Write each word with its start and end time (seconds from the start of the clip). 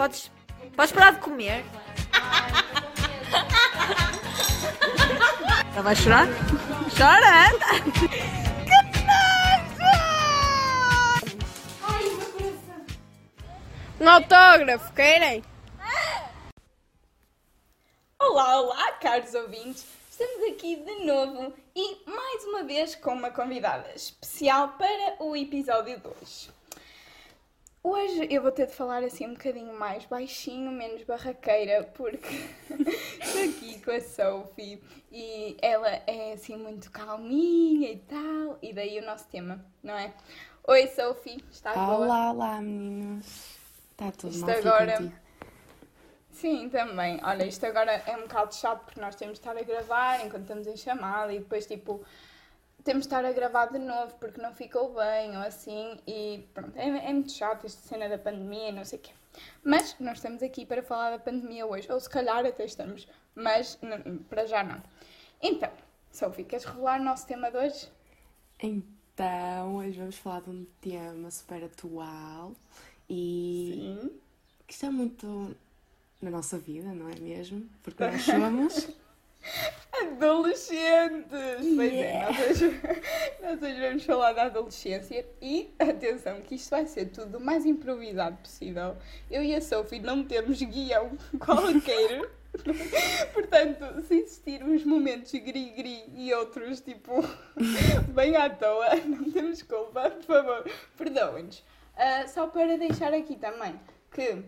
Podes, 0.00 0.32
podes 0.74 0.92
parar 0.92 1.12
de 1.12 1.20
comer? 1.20 1.60
Ela 5.74 5.82
vai 5.82 5.94
chorar? 5.94 6.26
Chora! 6.96 7.50
Que 8.64 8.80
nojo! 9.04 9.92
Um 14.00 14.08
autógrafo, 14.08 14.90
querem? 14.94 15.44
Olá, 18.18 18.62
olá, 18.62 18.92
caros 18.92 19.34
ouvintes! 19.34 19.84
Estamos 20.10 20.50
aqui 20.50 20.76
de 20.76 21.04
novo 21.04 21.52
e 21.76 22.00
mais 22.06 22.42
uma 22.46 22.62
vez 22.62 22.94
com 22.94 23.12
uma 23.12 23.30
convidada 23.30 23.92
especial 23.94 24.78
para 24.78 25.22
o 25.22 25.36
episódio 25.36 26.00
2. 26.00 26.59
Hoje 27.82 28.28
eu 28.30 28.42
vou 28.42 28.52
ter 28.52 28.66
de 28.66 28.74
falar 28.74 29.02
assim 29.02 29.26
um 29.26 29.32
bocadinho 29.32 29.72
mais 29.78 30.04
baixinho, 30.04 30.70
menos 30.70 31.02
barraqueira, 31.04 31.82
porque 31.94 32.28
estou 32.68 33.42
aqui 33.42 33.80
com 33.82 33.90
a 33.90 34.00
Sophie 34.00 34.82
e 35.10 35.56
ela 35.62 35.88
é 36.06 36.34
assim 36.34 36.56
muito 36.56 36.90
calminha 36.90 37.90
e 37.90 37.96
tal, 38.00 38.58
e 38.60 38.74
daí 38.74 38.98
o 38.98 39.06
nosso 39.06 39.26
tema, 39.28 39.64
não 39.82 39.94
é? 39.96 40.12
Oi 40.68 40.86
Sophie, 40.88 41.42
estás 41.50 41.74
boa? 41.74 41.96
Olá, 42.04 42.32
olá 42.32 42.60
meninos. 42.60 43.56
Está 43.92 44.12
tudo 44.12 44.30
Isto 44.34 44.46
mal 44.46 44.58
agora- 44.58 44.96
contigo? 44.98 45.14
Sim, 46.32 46.68
também. 46.70 47.20
Olha, 47.22 47.44
isto 47.44 47.64
agora 47.66 47.92
é 48.06 48.16
um 48.16 48.22
bocado 48.22 48.54
chato 48.54 48.84
porque 48.84 49.00
nós 49.00 49.14
temos 49.14 49.38
de 49.38 49.40
estar 49.40 49.56
a 49.58 49.62
gravar 49.62 50.24
enquanto 50.24 50.42
estamos 50.42 50.66
em 50.66 50.76
chamada 50.76 51.32
e 51.34 51.38
depois, 51.38 51.66
tipo, 51.66 52.02
temos 52.90 53.06
de 53.06 53.14
estar 53.14 53.24
a 53.24 53.30
gravar 53.32 53.66
de 53.66 53.78
novo 53.78 54.12
porque 54.18 54.42
não 54.42 54.52
ficou 54.52 54.92
bem 54.92 55.36
ou 55.36 55.42
assim 55.44 55.96
e 56.08 56.44
pronto, 56.52 56.76
é, 56.76 56.88
é 56.88 57.12
muito 57.12 57.30
chato 57.30 57.64
esta 57.64 57.80
cena 57.86 58.08
da 58.08 58.18
pandemia 58.18 58.70
e 58.70 58.72
não 58.72 58.84
sei 58.84 58.98
o 58.98 59.02
quê. 59.02 59.12
Mas 59.62 59.94
nós 60.00 60.16
estamos 60.18 60.42
aqui 60.42 60.66
para 60.66 60.82
falar 60.82 61.12
da 61.12 61.18
pandemia 61.20 61.64
hoje, 61.64 61.86
ou 61.88 62.00
se 62.00 62.10
calhar 62.10 62.44
até 62.44 62.64
estamos, 62.64 63.06
mas 63.32 63.78
para 64.28 64.44
já 64.44 64.64
não. 64.64 64.82
Então, 65.40 65.70
Sophie, 66.10 66.42
queres 66.42 66.64
revelar 66.64 67.00
o 67.00 67.04
nosso 67.04 67.28
tema 67.28 67.48
de 67.48 67.58
hoje? 67.58 67.88
Então, 68.60 69.76
hoje 69.76 69.96
vamos 69.96 70.16
falar 70.16 70.40
de 70.40 70.50
um 70.50 70.66
tema 70.80 71.30
super 71.30 71.62
atual 71.62 72.56
e 73.08 73.98
Sim. 74.02 74.20
que 74.66 74.74
está 74.74 74.90
muito 74.90 75.56
na 76.20 76.30
nossa 76.32 76.58
vida, 76.58 76.92
não 76.92 77.08
é 77.08 77.14
mesmo? 77.20 77.70
Porque 77.84 78.04
nós 78.04 78.20
somos. 78.22 78.88
Adolescentes! 80.02 81.74
Pois 81.76 81.92
Yeah. 81.92 82.28
é, 82.28 82.32
nós 82.32 82.50
hoje, 82.50 82.80
nós 83.42 83.62
hoje 83.62 83.80
vamos 83.80 84.04
falar 84.04 84.32
da 84.32 84.44
adolescência 84.44 85.26
e 85.40 85.74
atenção 85.78 86.40
que 86.40 86.54
isto 86.54 86.70
vai 86.70 86.86
ser 86.86 87.06
tudo 87.06 87.38
o 87.38 87.40
mais 87.40 87.66
improvisado 87.66 88.36
possível. 88.38 88.96
Eu 89.30 89.42
e 89.42 89.54
a 89.54 89.60
Sophie 89.60 90.00
não 90.00 90.24
temos 90.24 90.60
guião 90.62 91.16
qualquer. 91.38 92.30
Portanto, 93.32 94.02
se 94.02 94.14
existir 94.16 94.64
uns 94.64 94.84
momentos 94.84 95.30
gri-gri 95.32 96.04
e 96.14 96.34
outros 96.34 96.80
tipo 96.80 97.22
bem 98.08 98.34
à 98.36 98.50
toa, 98.50 98.96
não 98.96 99.30
temos 99.30 99.62
culpa, 99.62 100.10
por 100.10 100.22
favor, 100.24 100.70
perdoem-nos. 100.96 101.62
Ah, 101.96 102.26
só 102.26 102.48
para 102.48 102.76
deixar 102.76 103.12
aqui 103.14 103.36
também 103.36 103.78
que 104.12 104.42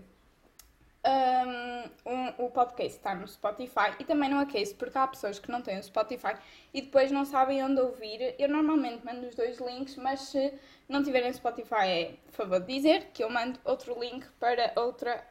um, 1.05 2.45
o 2.45 2.51
podcast 2.51 2.97
está 2.97 3.15
no 3.15 3.27
Spotify 3.27 3.95
e 3.99 4.05
também 4.05 4.31
no 4.31 4.39
Acase, 4.39 4.75
porque 4.75 4.97
há 4.97 5.07
pessoas 5.07 5.39
que 5.39 5.51
não 5.51 5.61
têm 5.61 5.79
o 5.79 5.83
Spotify 5.83 6.35
e 6.73 6.83
depois 6.83 7.11
não 7.11 7.25
sabem 7.25 7.63
onde 7.65 7.81
ouvir. 7.81 8.35
Eu 8.39 8.49
normalmente 8.49 9.05
mando 9.05 9.27
os 9.27 9.35
dois 9.35 9.59
links, 9.59 9.97
mas 9.97 10.21
se 10.21 10.55
não 10.89 11.03
tiverem 11.03 11.33
Spotify, 11.33 11.87
é 11.87 12.15
favor 12.31 12.61
de 12.61 12.75
dizer 12.75 13.07
que 13.13 13.23
eu 13.23 13.31
mando 13.31 13.59
outro 13.65 13.99
link 13.99 14.27
para 14.39 14.73
outra 14.77 15.27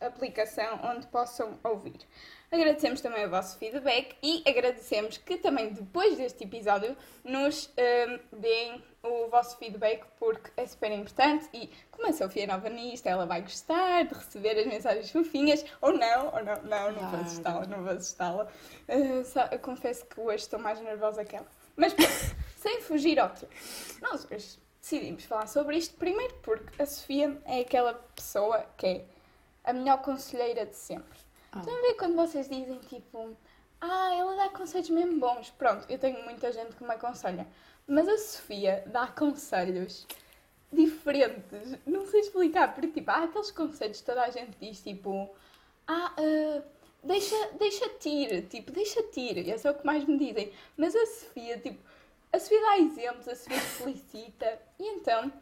aplicação 0.00 0.80
onde 0.84 1.06
possam 1.08 1.58
ouvir. 1.62 1.98
Agradecemos 2.52 3.00
também 3.00 3.24
o 3.24 3.30
vosso 3.30 3.56
feedback 3.58 4.16
e 4.20 4.42
agradecemos 4.44 5.16
que 5.18 5.36
também 5.36 5.72
depois 5.72 6.18
deste 6.18 6.42
episódio 6.42 6.96
nos 7.22 7.66
hum, 7.68 8.18
deem 8.40 8.82
o 9.04 9.28
vosso 9.28 9.56
feedback 9.56 10.04
porque 10.18 10.50
é 10.56 10.66
super 10.66 10.90
importante 10.90 11.48
e 11.54 11.70
como 11.92 12.08
a 12.08 12.12
Sofia 12.12 12.42
é 12.42 12.46
nova 12.48 12.68
nisto, 12.68 13.06
ela 13.06 13.24
vai 13.24 13.40
gostar 13.42 14.04
de 14.04 14.14
receber 14.14 14.58
as 14.58 14.66
mensagens 14.66 15.12
fofinhas 15.12 15.64
ou 15.80 15.92
não, 15.96 16.26
ou 16.26 16.44
não, 16.44 16.62
não, 16.62 16.92
não 16.92 17.10
vou 17.10 17.20
assustá-la, 17.20 17.66
não 17.66 17.84
vou 17.84 17.92
assustá-la. 17.92 18.48
Uh, 18.88 19.52
eu 19.52 19.58
confesso 19.60 20.04
que 20.06 20.20
hoje 20.20 20.42
estou 20.42 20.58
mais 20.58 20.80
nervosa 20.80 21.24
que 21.24 21.36
ela. 21.36 21.46
Mas 21.76 21.94
sem 22.58 22.80
fugir 22.80 23.20
ao 23.20 23.30
tema. 23.30 23.52
Nós 24.02 24.26
hoje 24.28 24.58
decidimos 24.80 25.24
falar 25.24 25.46
sobre 25.46 25.76
isto 25.76 25.94
primeiro 25.96 26.34
porque 26.42 26.82
a 26.82 26.86
Sofia 26.86 27.40
é 27.44 27.60
aquela 27.60 27.94
pessoa 27.94 28.66
que 28.76 28.86
é 28.86 29.04
a 29.62 29.72
melhor 29.72 30.02
conselheira 30.02 30.66
de 30.66 30.74
sempre. 30.74 31.29
Oh, 31.54 31.58
Estão 31.58 31.76
a 31.76 31.80
ver 31.80 31.94
quando 31.94 32.14
vocês 32.16 32.48
dizem 32.48 32.78
tipo, 32.88 33.36
ah, 33.80 34.14
ela 34.14 34.36
dá 34.36 34.48
conselhos 34.50 34.90
mesmo 34.90 35.18
bons. 35.18 35.50
Pronto, 35.50 35.84
eu 35.88 35.98
tenho 35.98 36.22
muita 36.24 36.52
gente 36.52 36.76
que 36.76 36.84
me 36.84 36.90
aconselha. 36.90 37.46
Mas 37.86 38.08
a 38.08 38.18
Sofia 38.18 38.84
dá 38.86 39.06
conselhos 39.08 40.06
diferentes. 40.72 41.76
Não 41.86 42.06
sei 42.06 42.20
explicar, 42.20 42.74
porque 42.74 42.88
tipo, 42.88 43.10
há 43.10 43.24
aqueles 43.24 43.50
conselhos 43.50 44.00
que 44.00 44.06
toda 44.06 44.22
a 44.22 44.30
gente 44.30 44.56
diz, 44.60 44.80
tipo, 44.80 45.28
ah, 45.88 46.14
ah, 46.16 46.62
deixa, 47.02 47.50
deixa-te 47.58 48.08
ir, 48.08 48.42
tipo, 48.48 48.70
deixa-te 48.70 49.20
ir. 49.20 49.48
Esse 49.48 49.66
é 49.66 49.70
o 49.70 49.74
que 49.74 49.84
mais 49.84 50.04
me 50.04 50.18
dizem. 50.18 50.52
Mas 50.76 50.94
a 50.94 51.06
Sofia, 51.06 51.58
tipo, 51.58 51.80
a 52.32 52.38
Sofia 52.38 52.60
dá 52.60 52.78
exemplos, 52.78 53.26
a 53.28 53.34
Sofia 53.34 53.58
felicita. 53.58 54.60
E 54.78 54.86
então, 54.86 55.32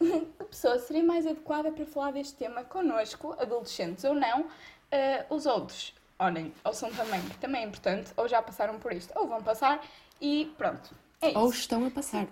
a 0.40 0.44
pessoa 0.44 0.78
seria 0.78 1.04
mais 1.04 1.26
adequada 1.26 1.70
para 1.70 1.84
falar 1.84 2.12
deste 2.12 2.36
tema 2.36 2.64
connosco, 2.64 3.36
adolescentes 3.38 4.04
ou 4.04 4.14
não, 4.14 4.48
eh, 4.90 5.24
os 5.30 5.46
outros, 5.46 5.94
olhem, 6.18 6.52
ou 6.64 6.72
são 6.72 6.90
também, 6.92 7.20
que 7.22 7.38
também 7.38 7.62
é 7.62 7.66
importante, 7.66 8.12
ou 8.16 8.28
já 8.28 8.42
passaram 8.42 8.78
por 8.78 8.92
isto, 8.92 9.12
ou 9.18 9.26
vão 9.26 9.42
passar, 9.42 9.80
e 10.20 10.52
pronto. 10.58 10.94
É 11.22 11.36
Ou 11.38 11.50
estão 11.50 11.84
a 11.86 11.90
passar. 11.90 12.26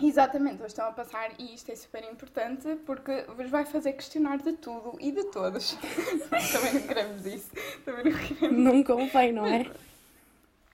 Exatamente, 0.00 0.60
ou 0.60 0.66
estão 0.66 0.86
a 0.86 0.92
passar, 0.92 1.32
e 1.40 1.54
isto 1.54 1.72
é 1.72 1.74
super 1.76 2.04
importante 2.04 2.76
porque 2.86 3.22
vos 3.36 3.50
vai 3.50 3.64
fazer 3.64 3.94
questionar 3.94 4.38
de 4.38 4.52
tudo 4.52 4.96
e 5.00 5.10
de 5.10 5.24
todos. 5.24 5.72
também 6.52 6.74
não 6.74 6.82
queremos 6.86 7.26
isso. 7.26 7.50
Também 7.84 8.12
não 8.12 8.18
queremos 8.18 8.58
Não 8.64 8.84
convém, 8.84 9.32
não 9.32 9.44
é? 9.46 9.66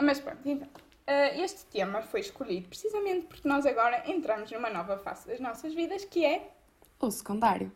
Mas 0.03 0.21
pronto, 0.21 0.41
então. 0.45 0.69
eh, 1.07 1.41
este 1.43 1.65
tema 1.67 2.03
foi 2.03 2.21
escolhido 2.21 2.69
precisamente 2.69 3.27
porque 3.27 3.49
nós 3.49 3.65
agora 3.65 4.03
entramos 4.11 4.51
numa 4.51 4.69
nova 4.69 4.99
fase 4.99 5.27
das 5.29 5.41
nossas 5.41 5.73
vidas 5.73 6.05
que 6.05 6.23
é 6.27 6.51
O 7.01 7.11
secundário. 7.11 7.73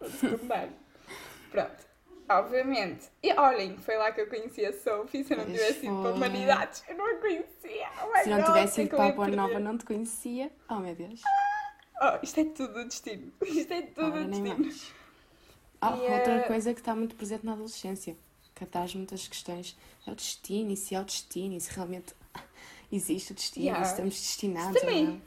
o 0.00 0.08
secundário. 0.10 0.72
Pronto. 1.52 1.86
Obviamente. 2.28 3.10
E 3.22 3.32
olhem, 3.34 3.76
foi 3.78 3.96
lá 3.96 4.10
que 4.12 4.20
eu 4.20 4.26
conheci 4.28 4.64
a 4.64 4.72
Sophie. 4.72 5.24
Se 5.24 5.34
eu 5.34 5.38
não 5.38 5.44
Pois 5.44 5.56
tivesse 5.58 5.86
ido 5.86 6.02
para. 6.02 6.10
Humanidades, 6.12 6.84
eu 6.88 6.96
não 6.96 7.06
a 7.06 7.16
conhecia. 7.16 7.88
Oh 8.02 8.16
Se 8.22 8.30
não 8.30 8.36
God, 8.38 8.46
tivesse 8.46 8.82
ido 8.82 8.96
para 8.96 9.08
a 9.08 9.12
Boa. 9.12 9.28
Nova, 9.28 9.58
não 9.60 9.76
te 9.78 9.84
conhecia. 9.84 10.50
Oh 10.68 10.76
meu 10.76 10.94
Deus. 10.94 11.20
Oh, 12.00 12.18
isto 12.22 12.40
é 12.40 12.44
tudo 12.44 12.80
o 12.80 12.84
destino. 12.84 13.32
Isto 13.44 13.72
é 13.72 13.82
tudo 13.82 14.06
Ora, 14.12 14.22
o 14.22 14.24
destino. 14.24 14.68
Ah, 15.80 15.96
E, 15.96 16.00
outra 16.00 16.34
eh, 16.36 16.42
coisa 16.42 16.72
que 16.74 16.80
está 16.80 16.94
muito 16.94 17.14
presente 17.14 17.44
na 17.46 17.52
adolescência, 17.52 18.16
que 18.54 18.64
traz 18.66 18.94
muitas 18.94 19.28
questões, 19.28 19.76
é 20.06 20.10
o 20.10 20.14
destino, 20.14 20.70
e 20.72 20.76
se 20.76 20.94
é 20.94 21.00
o 21.00 21.04
destino, 21.04 21.54
e 21.56 21.60
se 21.60 21.70
realmente 21.72 22.14
existe 22.90 23.32
o 23.32 23.34
destino, 23.34 23.66
Yeah. 23.66 23.82
e 23.82 23.86
se 23.86 23.92
estamos 23.92 24.14
destinados 24.14 24.76
Isso 24.76 24.84
ou 24.86 24.90
também. 24.90 25.06
não. 25.06 25.22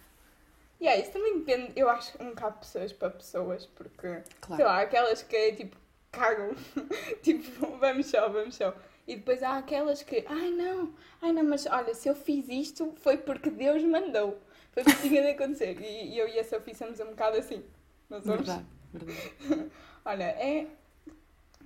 E 0.79 0.83
yeah, 0.85 1.01
isso 1.01 1.11
também 1.11 1.39
depende, 1.39 1.73
eu 1.75 1.89
acho, 1.89 2.21
um 2.21 2.29
bocado 2.29 2.53
de 2.55 2.59
pessoas 2.59 2.93
para 2.93 3.09
pessoas, 3.11 3.65
porque, 3.67 4.21
Claro. 4.41 4.55
sei 4.57 4.65
lá, 4.65 4.81
aquelas 4.81 5.23
que, 5.23 5.53
tipo, 5.53 5.75
cagam, 6.17 6.55
tipo, 7.22 7.78
vamos 7.78 8.07
só, 8.07 8.28
vamos 8.29 8.55
só. 8.55 8.73
E 9.07 9.16
depois 9.16 9.41
há 9.41 9.57
aquelas 9.57 10.03
que, 10.03 10.25
ai 10.28 10.51
não, 10.51 10.94
ai 11.22 11.31
não, 11.31 11.44
mas 11.44 11.66
olha, 11.66 11.94
se 11.94 12.09
eu 12.09 12.16
fiz 12.16 12.50
isto 12.50 12.94
foi 12.97 13.17
porque 13.17 13.50
Deus 13.50 13.83
mandou. 13.83 14.39
Foi 14.73 14.83
porque 14.83 15.07
tinha 15.07 15.22
de 15.22 15.29
acontecer. 15.29 15.79
E, 15.81 16.13
e 16.13 16.19
eu 16.19 16.27
e 16.27 16.39
a 16.39 16.44
Sofia 16.44 16.75
somos 16.75 17.00
um 17.00 17.07
bocado 17.07 17.38
assim. 17.38 17.63
Nós 18.09 18.23
somos, 18.23 18.45
Verdade, 18.45 18.66
verdade. 18.94 19.72
olha, 20.06 20.23
é. 20.23 20.67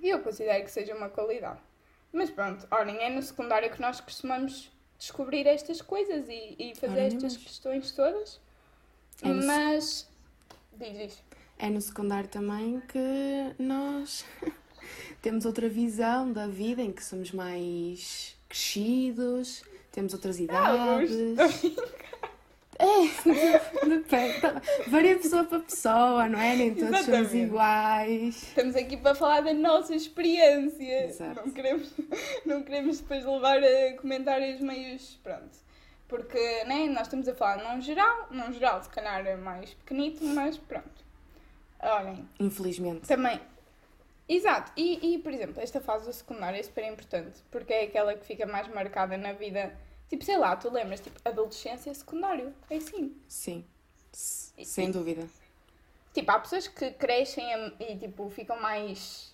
Eu 0.01 0.19
considero 0.21 0.63
que 0.63 0.71
seja 0.71 0.95
uma 0.95 1.09
qualidade. 1.09 1.59
Mas 2.13 2.29
pronto, 2.29 2.65
olhem, 2.71 2.97
é 3.03 3.09
no 3.09 3.21
secundário 3.21 3.71
que 3.71 3.81
nós 3.81 4.01
costumamos 4.01 4.71
descobrir 4.97 5.47
estas 5.47 5.81
coisas 5.81 6.27
e, 6.29 6.55
e 6.57 6.75
fazer 6.75 7.01
estas 7.01 7.35
mais. 7.35 7.37
questões 7.37 7.91
todas. 7.91 8.39
É 9.23 9.27
Mas. 9.27 10.07
Diz 10.73 10.97
isso. 10.97 11.23
É 11.63 11.69
no 11.69 11.79
secundário 11.79 12.27
também 12.27 12.81
que 12.87 13.53
nós 13.61 14.25
temos 15.21 15.45
outra 15.45 15.69
visão 15.69 16.33
da 16.33 16.47
vida, 16.47 16.81
em 16.81 16.91
que 16.91 17.03
somos 17.03 17.31
mais 17.31 18.35
crescidos, 18.49 19.61
temos 19.91 20.11
outras 20.15 20.39
idades. 20.39 21.37
É, 22.79 23.85
depende. 23.87 24.41
Tá- 24.41 24.59
Varia 24.87 25.15
pessoa 25.17 25.43
para 25.43 25.59
pessoa, 25.59 26.27
não 26.27 26.39
é? 26.39 26.55
Nem 26.55 26.73
todos 26.73 26.87
somos 26.87 27.07
Exatamente. 27.09 27.37
iguais. 27.37 28.35
Estamos 28.43 28.75
aqui 28.75 28.97
para 28.97 29.13
falar 29.13 29.41
da 29.41 29.53
nossa 29.53 29.93
experiência. 29.93 31.05
Exato. 31.05 31.41
Não 31.45 31.53
queremos, 31.53 31.93
não 32.43 32.63
queremos 32.63 32.99
depois 33.01 33.23
levar 33.23 33.63
a 33.63 33.93
comentários 33.97 34.59
meios. 34.61 35.19
Pronto. 35.23 35.59
Porque 36.07 36.63
né, 36.63 36.87
nós 36.87 37.03
estamos 37.03 37.27
a 37.27 37.35
falar 37.35 37.63
num 37.75 37.79
geral, 37.83 38.29
num 38.31 38.51
geral 38.51 38.81
se 38.81 38.89
calhar 38.89 39.25
é 39.27 39.35
mais 39.35 39.75
pequenito, 39.75 40.25
mas 40.25 40.57
pronto. 40.57 41.00
Olhem, 41.81 42.27
Infelizmente. 42.39 43.07
também. 43.07 43.39
Exato, 44.29 44.71
e, 44.77 45.15
e 45.15 45.17
por 45.19 45.33
exemplo, 45.33 45.61
esta 45.61 45.81
fase 45.81 46.05
do 46.05 46.13
secundário 46.13 46.57
é 46.59 46.63
super 46.63 46.85
importante, 46.89 47.39
porque 47.51 47.73
é 47.73 47.83
aquela 47.83 48.13
que 48.15 48.25
fica 48.25 48.45
mais 48.45 48.67
marcada 48.67 49.17
na 49.17 49.33
vida. 49.33 49.75
Tipo, 50.09 50.23
sei 50.23 50.37
lá, 50.37 50.55
tu 50.55 50.69
lembras, 50.69 50.99
tipo, 50.99 51.19
adolescência, 51.25 51.93
secundário, 51.93 52.53
é 52.69 52.77
assim. 52.77 53.15
Sim. 53.27 53.65
S- 54.13 54.53
Sem 54.63 54.91
dúvida. 54.91 55.25
Tipo, 56.13 56.31
há 56.31 56.39
pessoas 56.39 56.67
que 56.67 56.91
crescem 56.91 57.45
e, 57.79 57.95
tipo, 57.97 58.29
ficam 58.29 58.59
mais, 58.61 59.33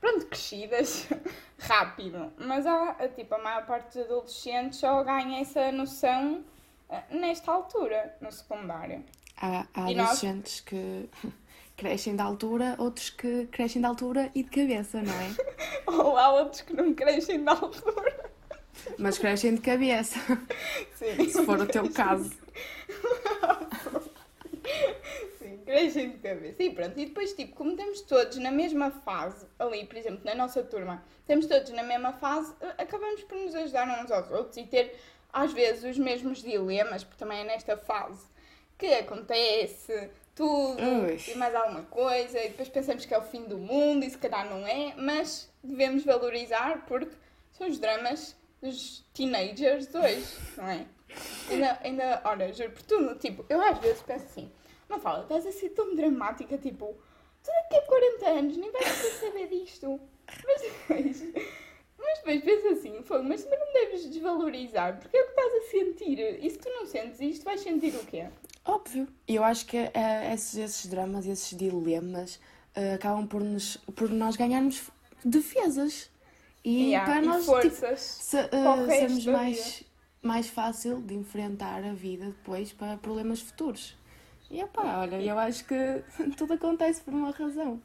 pronto, 0.00 0.26
crescidas 0.26 1.06
rápido, 1.58 2.30
mas 2.38 2.66
há, 2.66 3.08
tipo, 3.08 3.34
a 3.34 3.38
maior 3.38 3.66
parte 3.66 3.96
dos 3.98 4.06
adolescentes 4.06 4.78
só 4.78 5.02
ganha 5.02 5.40
essa 5.40 5.72
noção 5.72 6.44
eh, 6.90 7.02
nesta 7.10 7.50
altura, 7.52 8.14
no 8.20 8.30
secundário. 8.30 9.02
Há, 9.36 9.66
há 9.72 9.90
E 9.90 9.94
nós- 9.94 10.06
adolescentes 10.08 10.60
que 10.60 11.08
crescem 11.80 12.14
de 12.14 12.20
altura, 12.20 12.74
outros 12.76 13.08
que 13.08 13.46
crescem 13.46 13.80
de 13.80 13.88
altura 13.88 14.30
e 14.34 14.42
de 14.42 14.50
cabeça, 14.50 15.02
não 15.02 15.14
é? 15.14 15.30
Ou 15.90 16.14
há 16.14 16.30
outros 16.30 16.60
que 16.60 16.74
não 16.74 16.92
crescem 16.92 17.38
na 17.38 17.52
altura. 17.52 18.30
Mas 18.98 19.16
crescem 19.16 19.54
de 19.54 19.62
cabeça, 19.62 20.18
Sim. 20.94 21.24
se 21.26 21.42
for 21.42 21.58
o 21.58 21.66
teu 21.66 21.90
caso. 21.90 22.30
Sim, 25.38 25.58
crescem 25.64 26.10
de 26.10 26.18
cabeça. 26.18 26.62
E 26.62 26.68
pronto, 26.68 27.00
e 27.00 27.06
depois, 27.06 27.32
tipo, 27.32 27.56
como 27.56 27.70
estamos 27.70 28.02
todos 28.02 28.36
na 28.36 28.50
mesma 28.50 28.90
fase, 28.90 29.46
ali, 29.58 29.86
por 29.86 29.96
exemplo, 29.96 30.20
na 30.22 30.34
nossa 30.34 30.62
turma, 30.62 31.02
estamos 31.20 31.46
todos 31.46 31.70
na 31.70 31.82
mesma 31.82 32.12
fase, 32.12 32.52
acabamos 32.76 33.24
por 33.24 33.38
nos 33.38 33.54
ajudar 33.54 34.04
uns 34.04 34.10
aos 34.10 34.30
outros 34.30 34.58
e 34.58 34.64
ter, 34.64 35.00
às 35.32 35.50
vezes, 35.54 35.82
os 35.82 35.96
mesmos 35.96 36.42
dilemas, 36.42 37.04
porque 37.04 37.18
também 37.18 37.40
é 37.40 37.44
nesta 37.44 37.78
fase 37.78 38.28
que 38.76 38.86
acontece 38.94 40.10
tudo 40.34 40.82
Ui. 40.82 41.18
e 41.28 41.34
mais 41.34 41.54
alguma 41.54 41.82
coisa, 41.82 42.38
e 42.38 42.48
depois 42.48 42.68
pensamos 42.68 43.04
que 43.04 43.14
é 43.14 43.18
o 43.18 43.22
fim 43.22 43.44
do 43.44 43.58
mundo 43.58 44.04
e 44.04 44.10
se 44.10 44.18
calhar 44.18 44.48
não 44.48 44.66
é, 44.66 44.94
mas 44.96 45.52
devemos 45.62 46.04
valorizar 46.04 46.84
porque 46.86 47.14
são 47.52 47.68
os 47.68 47.78
dramas 47.78 48.36
dos 48.62 49.04
teenagers 49.14 49.94
hoje, 49.94 50.26
não 50.56 50.68
é? 50.68 50.86
Ainda, 51.50 51.78
ainda, 51.82 52.22
olha, 52.24 52.52
juro 52.52 52.70
por 52.70 52.82
tudo, 52.82 53.14
tipo, 53.16 53.44
eu 53.48 53.60
às 53.60 53.78
vezes 53.78 54.02
penso 54.02 54.24
assim, 54.26 54.50
não 54.88 55.00
fala, 55.00 55.22
estás 55.22 55.46
a 55.46 55.52
ser 55.52 55.70
tão 55.70 55.94
dramática, 55.94 56.56
tipo, 56.56 56.94
tu 57.42 57.50
daqui 57.50 57.76
a 57.76 57.82
40 57.82 58.28
anos 58.28 58.56
nem 58.56 58.70
vais 58.70 58.86
saber 58.86 59.48
disto. 59.48 60.00
Mas 60.44 60.62
depois, 60.62 61.22
mas 61.98 62.18
depois 62.18 62.44
penso 62.44 62.68
assim, 62.68 63.02
fogo, 63.02 63.24
mas 63.24 63.42
também 63.42 63.58
não 63.58 63.72
deves 63.72 64.08
desvalorizar, 64.08 64.98
porque 64.98 65.16
é 65.16 65.22
o 65.22 65.24
que 65.24 65.30
estás 65.30 65.54
a 65.54 65.70
sentir. 65.70 66.44
E 66.44 66.50
se 66.50 66.58
tu 66.58 66.68
não 66.70 66.86
sentes 66.86 67.20
isto, 67.20 67.44
vais 67.44 67.60
sentir 67.60 67.94
o 67.96 68.06
quê? 68.06 68.28
Óbvio. 68.64 69.08
E 69.26 69.34
eu 69.34 69.44
acho 69.44 69.66
que 69.66 69.76
eh, 69.76 70.32
esses, 70.34 70.56
esses 70.56 70.86
dramas, 70.86 71.26
esses 71.26 71.56
dilemas 71.56 72.38
eh, 72.74 72.94
acabam 72.94 73.26
por, 73.26 73.42
nos, 73.42 73.76
por 73.96 74.10
nós 74.10 74.36
ganharmos 74.36 74.90
defesas. 75.24 76.10
E 76.64 76.90
Yeah, 76.90 77.10
para 77.10 77.22
e 77.24 77.26
nós 77.26 77.44
tipo, 77.44 77.52
forças. 77.52 78.00
se, 78.00 78.36
o 78.36 78.84
resto 78.86 78.90
sermos 78.98 79.26
mais, 79.26 79.84
mais 80.22 80.46
fácil 80.48 81.00
de 81.00 81.14
enfrentar 81.14 81.82
a 81.84 81.94
vida 81.94 82.26
depois 82.26 82.70
para 82.72 82.96
problemas 82.98 83.40
futuros. 83.40 83.96
E 84.50 84.62
opá, 84.62 84.98
olha, 85.00 85.16
eu 85.22 85.38
acho 85.38 85.64
que 85.64 85.74
tudo 86.36 86.52
acontece 86.54 87.00
por 87.00 87.14
uma 87.14 87.30
razão. 87.30 87.80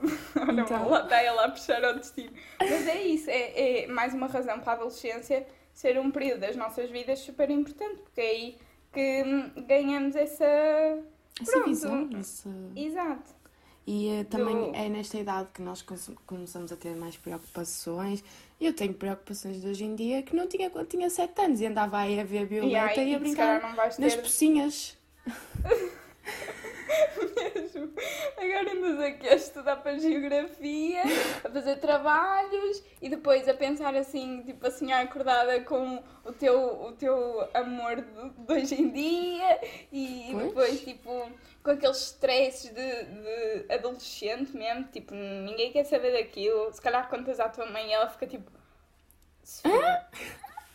Olha, 0.36 0.62
Então. 0.62 0.88
lá 0.88 1.04
está 1.04 1.20
ela 1.22 1.44
a 1.44 1.50
puxar 1.50 1.84
ao 1.84 1.94
destino. 1.94 2.32
Mas 2.58 2.88
é 2.88 3.02
isso, 3.02 3.30
é, 3.30 3.82
é 3.82 3.86
mais 3.86 4.12
uma 4.12 4.26
razão 4.26 4.58
para 4.58 4.72
a 4.72 4.74
adolescência 4.74 5.46
ser 5.72 5.96
um 6.00 6.10
período 6.10 6.40
das 6.40 6.56
nossas 6.56 6.90
vidas 6.90 7.20
super 7.20 7.48
importante, 7.50 8.00
porque 8.02 8.20
aí 8.20 8.58
que 8.92 9.22
hum, 9.24 9.50
ganhamos 9.66 10.14
essa. 10.16 10.44
Essa 11.40 11.52
Pronto. 11.52 11.66
visão, 11.66 12.10
esse... 12.20 12.48
Exato. 12.76 13.34
E 13.86 14.08
eh, 14.10 14.24
também 14.24 14.54
Do- 14.70 14.76
é 14.76 14.88
nesta 14.88 15.18
idade 15.18 15.48
que 15.52 15.60
nós 15.62 15.82
come- 15.82 16.16
começamos 16.26 16.70
a 16.70 16.76
ter 16.76 16.94
mais 16.94 17.16
preocupações. 17.16 18.22
Eu 18.60 18.72
tenho 18.74 18.94
preocupações 18.94 19.60
de 19.60 19.66
hoje 19.66 19.82
em 19.84 19.96
dia 19.96 20.22
que 20.22 20.36
não 20.36 20.46
tinha 20.46 20.70
quando 20.70 20.86
tinha 20.86 21.10
7 21.10 21.40
anos 21.42 21.60
e 21.60 21.66
andava 21.66 21.98
aí 21.98 22.20
a 22.20 22.24
ver 22.24 22.38
a 22.38 22.42
E 22.42 22.44
Violeta 22.44 23.00
aí, 23.00 23.10
e 23.10 23.14
a 23.14 23.18
brincar 23.18 23.74
nas 23.76 23.96
ter 23.96 24.22
pocinhas. 24.22 24.96
mesmo. 27.34 27.92
Agora 28.36 28.72
andas 28.72 29.00
aqui 29.00 29.28
a 29.28 29.34
estudar 29.34 29.76
para 29.76 29.98
geografia, 29.98 31.02
a 31.44 31.48
fazer 31.50 31.76
trabalhos 31.76 32.82
e 33.00 33.08
depois 33.08 33.48
a 33.48 33.54
pensar 33.54 33.94
assim, 33.94 34.42
tipo 34.42 34.66
assim, 34.66 34.92
acordada 34.92 35.60
com 35.62 36.02
o 36.24 36.32
teu, 36.32 36.82
o 36.82 36.92
teu 36.92 37.48
amor 37.54 37.96
de, 37.96 38.52
hoje 38.52 38.74
em 38.80 38.90
dia 38.90 39.60
e 39.92 40.28
Pois. 40.32 40.44
depois, 40.46 40.80
tipo, 40.80 41.32
com 41.62 41.70
aqueles 41.70 41.96
stresses 41.98 42.70
de, 42.70 43.04
de 43.04 43.72
adolescente 43.72 44.56
mesmo, 44.56 44.84
tipo, 44.84 45.14
ninguém 45.14 45.72
quer 45.72 45.84
saber 45.84 46.12
daquilo. 46.12 46.72
Se 46.72 46.80
calhar 46.80 47.08
contas 47.08 47.38
à 47.40 47.48
tua 47.48 47.66
mãe 47.66 47.88
e 47.88 47.92
ela 47.92 48.08
fica 48.08 48.26
tipo. 48.26 48.50
"Sofia, 49.44 50.06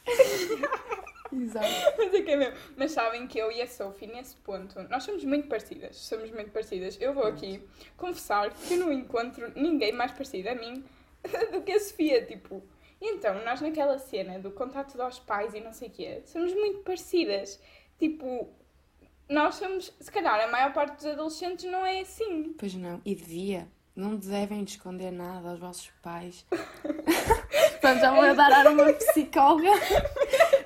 Exato. 1.32 1.68
Mas 1.98 2.14
é 2.14 2.22
que 2.22 2.32
é 2.32 2.36
mesmo. 2.36 2.58
Mas 2.76 2.92
sabem 2.92 3.28
que 3.28 3.38
eu 3.38 3.52
e 3.52 3.62
a 3.62 3.68
Sophie, 3.68 4.08
nesse 4.08 4.36
ponto, 4.38 4.82
nós 4.90 5.04
somos 5.04 5.24
muito 5.24 5.48
parecidas. 5.48 5.98
Somos 5.98 6.32
muito 6.32 6.52
parecidas. 6.52 6.98
Eu 7.00 7.14
vou 7.14 7.26
aqui 7.26 7.62
confessar 7.96 8.50
que 8.52 8.74
eu 8.74 8.80
não 8.80 8.92
encontro 8.92 9.52
ninguém 9.56 9.92
mais 9.92 10.12
parecido 10.12 10.50
a 10.50 10.56
mim 10.56 10.84
do 11.52 11.62
que 11.62 11.72
a 11.72 11.80
Sofia, 11.80 12.26
tipo. 12.26 12.64
Então, 13.02 13.44
nós 13.46 13.62
naquela 13.62 14.00
cena 14.00 14.40
do 14.40 14.52
contato 14.52 15.00
aos 15.02 15.20
pais 15.20 15.54
e 15.54 15.60
não 15.60 15.72
sei 15.72 15.88
o 15.88 15.92
quê, 15.92 16.22
somos 16.26 16.54
muito 16.54 16.80
parecidas. 16.80 17.60
Tipo, 18.00 18.50
nós 19.30 19.56
somos, 19.56 19.94
se 20.00 20.12
calhar, 20.12 20.40
a 20.44 20.48
maior 20.48 20.74
parte 20.74 20.96
dos 20.96 21.06
adolescentes 21.06 21.66
não 21.66 21.86
é 21.86 22.02
assim. 22.02 22.56
Pois 22.58 22.74
não, 22.74 23.02
e 23.06 23.14
devia. 23.14 23.68
Não 23.96 24.16
devem 24.16 24.64
esconder 24.64 25.12
nada 25.12 25.50
aos 25.50 25.60
vossos 25.60 25.92
pais. 26.04 26.46
Portanto, 26.52 28.00
já 28.00 28.14
vou 28.14 28.36
dar 28.36 28.68
a 28.68 28.70
uma 28.70 28.94
psicóloga. 28.94 29.72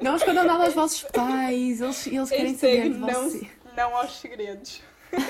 Não 0.01 0.15
escondam 0.15 0.43
nada 0.45 0.65
aos 0.65 0.73
vossos 0.73 1.03
pais. 1.03 1.81
Eles, 1.81 2.07
eles 2.07 2.29
querem 2.29 2.55
saber 2.57 2.83
de 2.91 2.97
não, 2.97 3.07
você. 3.29 3.49
não 3.75 3.95
aos 3.95 4.19
segredos. 4.19 4.81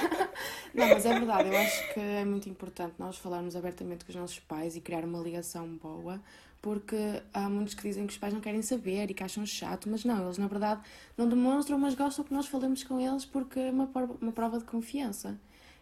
Não, 0.76 0.88
mas 0.88 1.06
é 1.08 1.10
verdade, 1.18 1.50
eu 1.50 1.58
acho 1.58 1.94
que 1.94 2.00
é 2.00 2.24
muito 2.24 2.48
importante 2.48 2.94
nós 3.00 3.18
falarmos 3.18 3.56
abertamente 3.56 4.06
com 4.06 4.12
os 4.12 4.16
nossos 4.16 4.40
pais 4.40 4.76
e 4.76 4.80
criar 4.80 5.04
uma 5.04 5.20
ligação 5.20 5.68
boa, 5.68 6.22
porque 6.62 6.96
há 7.34 7.50
muitos 7.50 7.74
que 7.74 7.82
dizem 7.82 8.06
que 8.06 8.14
os 8.14 8.18
pais 8.20 8.32
não 8.32 8.40
querem 8.40 8.62
saber 8.62 9.10
e 9.10 9.14
que 9.16 9.24
acham 9.24 9.44
chato, 9.44 9.90
mas 9.90 10.06
não, 10.06 10.24
eles 10.26 10.38
na 10.38 10.48
verdade 10.48 10.82
não 11.18 11.28
demonstram, 11.28 11.80
mas 11.80 11.96
gostam 11.96 12.24
que 12.24 12.32
nós 12.32 12.46
falemos 12.46 12.84
com 12.84 13.00
eles 13.00 13.26
porque 13.26 13.60
é 13.60 13.72
uma, 13.72 13.88
prova- 13.88 14.16
uma 14.22 14.32
prova 14.32 14.60
de 14.60 14.66
confiança. 14.66 15.36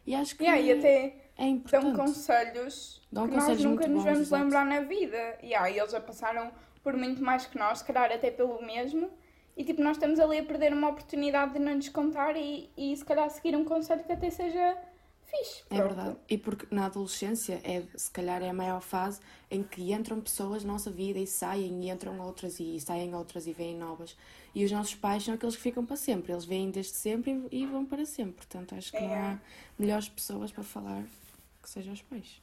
E 0.08 0.16
acho 0.16 0.36
que 0.38 0.44
Yeah, 0.46 0.62
e 0.62 0.72
até 0.80 0.96
é 1.38 1.42
dão 1.44 1.50
importante. 1.50 1.96
conselhos 1.98 3.02
Dão 3.12 3.28
que 3.28 3.36
conselhos 3.36 3.64
nós 3.64 3.72
nunca 3.72 3.88
nos 3.88 4.04
vamos 4.06 4.30
lembrar 4.32 4.66
na 4.66 4.80
vida. 4.80 5.38
E 5.44 5.54
aí 5.54 5.78
eles 5.78 5.92
já 5.92 6.00
passaram 6.00 6.52
por 6.84 6.96
muito 6.96 7.22
mais 7.24 7.46
que 7.46 7.58
nós, 7.58 7.80
se 7.80 7.86
calhar 7.86 8.12
até 8.12 8.32
pelo 8.32 8.62
mesmo. 8.66 9.10
E 9.58 9.64
tipo, 9.64 9.82
nós 9.82 9.98
estamos 9.98 10.20
ali 10.20 10.40
a 10.40 10.44
perder 10.44 10.72
uma 10.72 10.88
oportunidade 10.90 11.54
de 11.54 11.60
não 11.60 11.76
nos 11.76 11.90
contar 11.90 12.36
e, 12.38 12.70
e 12.78 12.96
se 12.96 13.04
calhar 13.04 13.30
seguir 13.30 13.56
um 13.58 13.66
conselho 13.66 14.04
que 14.06 14.12
até 14.14 14.30
seja 14.30 14.78
fixe. 15.26 15.64
É 15.70 15.76
Pronto. 15.76 15.96
verdade. 15.96 16.18
E 16.30 16.38
porque 16.38 16.74
na 16.74 16.86
adolescência 16.86 17.60
é, 17.64 17.84
se 17.96 18.10
calhar, 18.10 18.42
é 18.42 18.50
a 18.50 18.54
maior 18.54 18.82
fase 18.82 19.20
em 19.52 19.62
que 19.62 19.92
entram 19.94 20.22
pessoas 20.22 20.64
na 20.64 20.72
nossa 20.74 20.90
vida 20.90 21.20
e 21.20 21.28
saem, 21.28 21.84
e 21.84 21.90
entram 21.90 22.20
outras, 22.22 22.60
e 22.60 22.80
saem 22.80 23.14
outras 23.14 23.48
e 23.48 23.54
vêm 23.54 23.76
novas. 23.76 24.16
E 24.56 24.64
os 24.64 24.72
nossos 24.72 24.96
pais 24.96 25.24
são 25.24 25.34
aqueles 25.34 25.56
que 25.58 25.62
ficam 25.62 25.86
para 25.86 25.98
sempre. 25.98 26.32
Eles 26.32 26.46
vêm 26.46 26.72
desde 26.72 26.94
sempre 26.94 27.32
e 27.52 27.64
e 27.64 27.66
vão 27.66 27.86
para 27.86 28.06
sempre. 28.06 28.34
Portanto, 28.36 28.74
acho 28.76 28.92
que 28.92 29.00
não 29.00 29.14
É. 29.14 29.18
há 29.20 29.40
melhores 29.78 30.08
pessoas 30.08 30.52
para 30.52 30.64
falar 30.64 31.04
que 31.62 31.70
sejam 31.70 31.94
os 31.94 32.02
pais. 32.02 32.42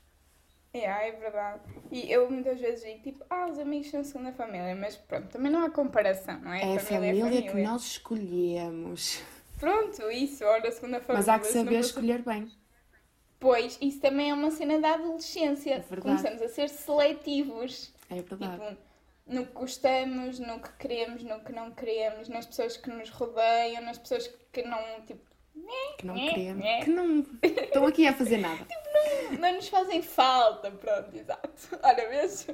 É, 0.85 1.09
é 1.09 1.13
verdade. 1.13 1.61
E 1.91 2.11
eu 2.11 2.31
muitas 2.31 2.61
vezes 2.61 2.85
digo 2.85 3.03
tipo, 3.03 3.25
ah, 3.31 3.47
os 3.51 3.59
amigos 3.59 3.91
são 3.91 4.03
segunda 4.05 4.33
família, 4.33 4.75
mas 4.75 4.97
pronto, 4.97 5.29
também 5.29 5.51
não 5.51 5.65
há 5.65 5.71
comparação, 5.71 6.41
não 6.41 6.53
é? 6.53 6.75
É 6.75 6.77
a 6.77 6.81
Família 6.81 7.25
família 7.25 7.51
que 7.51 7.63
nós 7.63 7.83
escolhemos. 7.83 9.23
Pronto, 9.59 10.11
isso, 10.11 10.45
ora, 10.45 10.71
segunda 10.71 11.01
família. 11.01 11.17
Mas 11.17 11.29
há 11.29 11.39
que 11.39 11.47
saber 11.47 11.81
escolher 11.81 12.23
bem. 12.23 12.51
Pois, 13.39 13.79
isso 13.81 14.01
também 14.01 14.31
é 14.31 14.35
uma 14.35 14.51
cena 14.51 14.81
da 14.81 14.95
adolescência. 14.95 15.75
É 15.75 15.79
verdade. 15.81 16.03
Começamos 16.03 16.43
a 16.43 16.49
ser 16.49 16.69
seletivos. 16.69 17.93
É 18.11 18.23
verdade. 18.23 18.53
Tipo, 18.53 18.77
no 19.27 19.47
que 19.47 19.53
gostamos, 19.53 20.39
no 20.39 20.61
que 20.61 20.73
queremos, 20.75 21.23
no 21.23 21.41
que 21.41 21.53
não 21.53 21.71
queremos, 21.73 22.29
nas 22.29 22.47
pessoas 22.47 22.77
que 22.77 22.89
nos 22.91 23.11
rodeiam, 23.11 23.83
nas 23.83 23.99
pessoas 23.99 24.29
que 24.53 24.63
não, 24.63 24.79
tipo, 25.07 25.21
Que 25.99 26.07
não 26.07 26.17
É, 26.17 26.29
queremos. 26.29 26.65
é. 26.65 26.81
Que 26.85 26.91
não 26.91 27.27
estão 27.43 27.87
aqui 27.87 28.07
a 28.07 28.13
fazer 28.13 28.37
nada. 28.39 28.67
não 29.41 29.55
nos 29.55 29.69
fazem 29.69 30.03
falta. 30.03 30.71
Pronto, 30.71 31.17
exato. 31.17 31.51
Olha, 31.83 32.09
vês? 32.09 32.47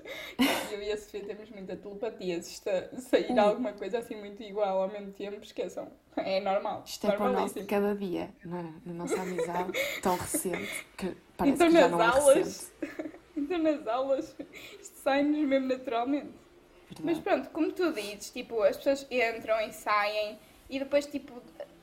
Eu 0.70 0.82
e 0.82 0.92
a 0.92 0.96
Sofia 0.96 1.24
temos 1.24 1.50
muita 1.50 1.76
telepatia. 1.76 2.40
Se 2.40 2.52
isto 2.52 2.70
sair 3.00 3.32
Ui. 3.32 3.38
alguma 3.38 3.72
coisa 3.72 3.98
assim 3.98 4.14
muito 4.16 4.42
igual 4.42 4.82
ao 4.82 4.88
mesmo 4.88 5.12
tempo, 5.12 5.42
esqueçam. 5.42 5.90
É 6.16 6.40
normal. 6.40 6.82
Isto 6.86 7.08
é 7.08 7.16
para 7.16 7.30
o 7.30 7.32
nosso 7.32 7.66
cada 7.66 7.94
dia, 7.94 8.30
na, 8.44 8.62
na 8.84 8.92
nossa 8.94 9.20
amizade 9.20 9.72
tão 10.02 10.16
recente, 10.16 10.86
que 10.96 11.16
parece 11.36 11.54
Então 11.56 11.66
que 11.68 11.72
já 11.74 11.80
nas 11.82 11.90
não 11.90 12.02
é 12.02 12.06
aulas, 12.06 12.36
recente. 12.36 13.12
então 13.36 13.58
nas 13.58 13.86
aulas, 13.86 14.36
isto 14.80 14.96
sai-nos 14.98 15.38
mesmo 15.48 15.66
naturalmente. 15.68 16.30
Mas 17.02 17.18
Verdade. 17.18 17.22
pronto, 17.22 17.50
como 17.50 17.72
tu 17.72 17.92
dizes, 17.92 18.30
tipo, 18.30 18.62
as 18.62 18.76
pessoas 18.76 19.06
entram 19.10 19.58
e 19.62 19.72
saem 19.72 20.38
e 20.68 20.78
depois, 20.78 21.06
tipo, 21.06 21.32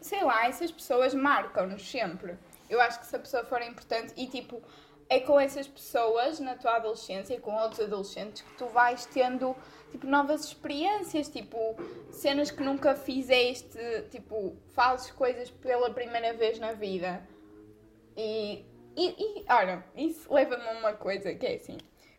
sei 0.01 0.23
lá, 0.23 0.47
essas 0.47 0.71
pessoas 0.71 1.13
marcam-nos 1.13 1.89
sempre. 1.89 2.37
Eu 2.69 2.79
acho 2.81 2.99
que 2.99 3.07
se 3.07 3.15
a 3.15 3.19
pessoa 3.19 3.43
for 3.43 3.61
importante 3.61 4.13
e, 4.15 4.27
tipo, 4.27 4.61
é 5.09 5.19
com 5.19 5.39
essas 5.39 5.67
pessoas 5.67 6.39
na 6.39 6.55
tua 6.55 6.75
adolescência 6.75 7.33
e 7.33 7.39
com 7.39 7.55
outros 7.55 7.79
adolescentes 7.79 8.43
que 8.43 8.53
tu 8.53 8.67
vais 8.67 9.07
tendo 9.07 9.55
tipo 9.91 10.05
novas 10.05 10.45
experiências, 10.45 11.27
tipo 11.27 11.57
cenas 12.11 12.51
que 12.51 12.61
nunca 12.61 12.95
fizeste, 12.95 13.79
tipo 14.11 14.55
fazes 14.75 15.09
coisas 15.09 15.49
pela 15.49 15.89
primeira 15.89 16.33
vez 16.33 16.59
na 16.59 16.73
vida. 16.73 17.27
E, 18.15 18.63
e, 18.95 19.39
e 19.39 19.45
olha, 19.49 19.83
isso 19.95 20.31
leva-me 20.31 20.63
a 20.63 20.71
uma 20.73 20.93
coisa 20.93 21.33
que 21.33 21.45
é 21.45 21.55
assim, 21.55 21.77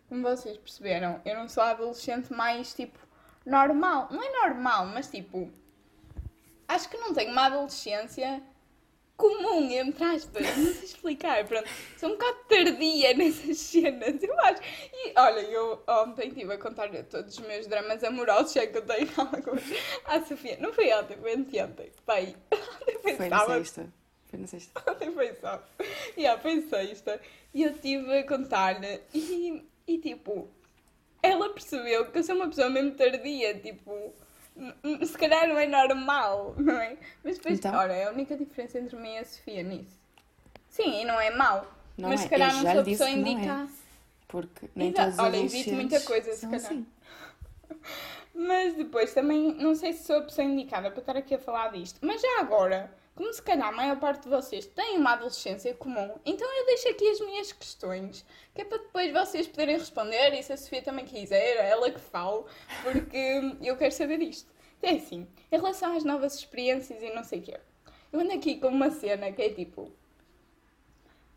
como 0.08 0.22
vocês 0.22 0.56
perceberam, 0.58 1.20
eu 1.24 1.36
não 1.36 1.48
sou 1.48 1.62
a 1.62 1.70
adolescente 1.70 2.32
mais 2.32 2.74
tipo 2.74 2.98
normal, 3.46 4.08
não 4.10 4.22
é 4.22 4.48
normal, 4.48 4.86
mas 4.86 5.08
tipo 5.08 5.48
acho 6.74 6.88
que 6.88 6.96
não 6.96 7.12
tenho 7.12 7.32
uma 7.32 7.46
adolescência 7.46 8.42
comum, 9.16 9.70
entre 9.70 10.02
aspas, 10.02 10.56
não 10.56 10.72
sei 10.72 10.84
explicar, 10.84 11.46
pronto. 11.46 11.68
Sou 11.98 12.08
um 12.08 12.12
bocado 12.12 12.38
tardia 12.48 13.12
nessas 13.18 13.58
cenas, 13.58 14.22
eu 14.22 14.40
acho. 14.40 14.62
E 14.94 15.12
olha, 15.16 15.40
eu 15.40 15.82
ontem 15.86 16.28
estive 16.28 16.54
a 16.54 16.58
contar 16.58 16.88
todos 17.04 17.38
os 17.38 17.46
meus 17.46 17.66
dramas 17.66 18.02
amorosos, 18.02 18.54
já 18.54 18.66
que 18.66 18.78
eu 18.78 18.86
tenho 18.86 19.10
alguns 19.18 19.62
à 20.06 20.22
Sofia. 20.24 20.56
Não 20.58 20.72
foi 20.72 20.90
ontem, 20.94 21.18
foi 21.18 21.34
anteontem. 21.34 21.92
Pai, 22.06 22.34
ontem 22.80 22.98
foi, 23.02 23.14
Foi 23.16 23.28
na 23.28 23.38
sábado. 23.40 23.58
sexta. 23.58 23.92
Foi 24.26 24.38
na 24.38 24.46
sexta. 24.46 24.80
Ontem 24.90 25.10
foi 25.12 25.34
sábado. 25.34 25.64
Yeah, 26.16 26.40
foi 26.40 26.62
sexta. 26.62 27.20
E 27.52 27.64
eu 27.64 27.72
estive 27.72 28.16
a 28.16 28.26
contar-lhe 28.26 29.00
e, 29.12 29.68
e 29.88 29.98
tipo, 29.98 30.48
ela 31.20 31.52
percebeu 31.52 32.10
que 32.10 32.18
eu 32.18 32.22
sou 32.22 32.36
uma 32.36 32.48
pessoa 32.48 32.70
mesmo 32.70 32.92
tardia, 32.92 33.58
tipo. 33.58 34.14
Se 35.06 35.16
calhar 35.18 35.48
não 35.48 35.58
é 35.58 35.66
normal, 35.66 36.54
não 36.58 36.74
é? 36.74 36.96
Mas 37.24 37.36
depois, 37.38 37.58
Então? 37.58 37.74
olha, 37.74 37.92
é 37.92 38.04
a 38.06 38.10
única 38.10 38.36
diferença 38.36 38.78
entre 38.78 38.96
mim 38.96 39.14
e 39.14 39.18
a 39.18 39.24
Sofia 39.24 39.62
nisso. 39.62 39.98
Sim, 40.68 41.00
e 41.02 41.04
não 41.04 41.20
é 41.20 41.30
mau. 41.30 41.66
Não 41.96 42.08
mas 42.10 42.20
é, 42.20 42.22
se 42.24 42.28
calhar 42.28 42.52
não 42.54 42.62
sou 42.62 42.80
a 42.80 42.84
pessoa 42.84 43.10
não 43.10 43.16
é. 43.26 43.30
indicada. 43.30 43.68
Porque 44.28 44.68
nem 44.76 44.88
Exato. 44.90 45.02
todos 45.16 45.18
os 45.18 45.24
Olha, 45.24 45.44
evito 45.44 45.72
muita 45.74 46.00
coisa, 46.00 46.32
se 46.34 46.46
calhar. 46.46 46.56
assim. 46.56 46.86
Mas 48.34 48.74
depois 48.74 49.12
também 49.12 49.54
não 49.54 49.74
sei 49.74 49.92
se 49.92 50.04
sou 50.04 50.18
a 50.18 50.22
pessoa 50.22 50.46
indicada 50.46 50.90
para 50.90 51.00
estar 51.00 51.16
aqui 51.16 51.34
a 51.34 51.38
falar 51.38 51.72
disto. 51.72 51.98
Mas 52.00 52.20
já 52.22 52.40
agora, 52.40 52.90
como 53.14 53.32
se 53.32 53.42
calhar 53.42 53.68
a 53.68 53.72
maior 53.72 53.98
parte 53.98 54.22
de 54.22 54.28
vocês 54.28 54.66
tem 54.66 54.96
uma 54.96 55.12
adolescência 55.12 55.74
comum, 55.74 56.14
então 56.24 56.48
eu 56.58 56.66
deixo 56.66 56.88
aqui 56.88 57.08
as 57.10 57.20
minhas 57.20 57.52
questões, 57.52 58.24
que 58.54 58.62
é 58.62 58.64
para 58.64 58.78
depois 58.78 59.12
vocês 59.12 59.46
poderem 59.46 59.76
responder 59.76 60.32
e 60.34 60.42
se 60.42 60.52
a 60.52 60.56
Sofia 60.56 60.82
também 60.82 61.04
quiser, 61.04 61.56
ela 61.56 61.90
que 61.90 62.00
fale, 62.00 62.44
porque 62.82 63.56
eu 63.62 63.76
quero 63.76 63.92
saber 63.92 64.20
isto. 64.22 64.50
Então 64.78 64.90
é 64.90 64.94
assim, 64.94 65.26
em 65.52 65.56
relação 65.56 65.96
às 65.96 66.04
novas 66.04 66.34
experiências 66.34 67.02
e 67.02 67.10
não 67.10 67.22
sei 67.24 67.40
o 67.40 67.42
quê, 67.42 67.60
eu 68.12 68.20
ando 68.20 68.32
aqui 68.32 68.56
com 68.58 68.68
uma 68.68 68.90
cena 68.90 69.30
que 69.30 69.42
é 69.42 69.50
tipo. 69.50 69.92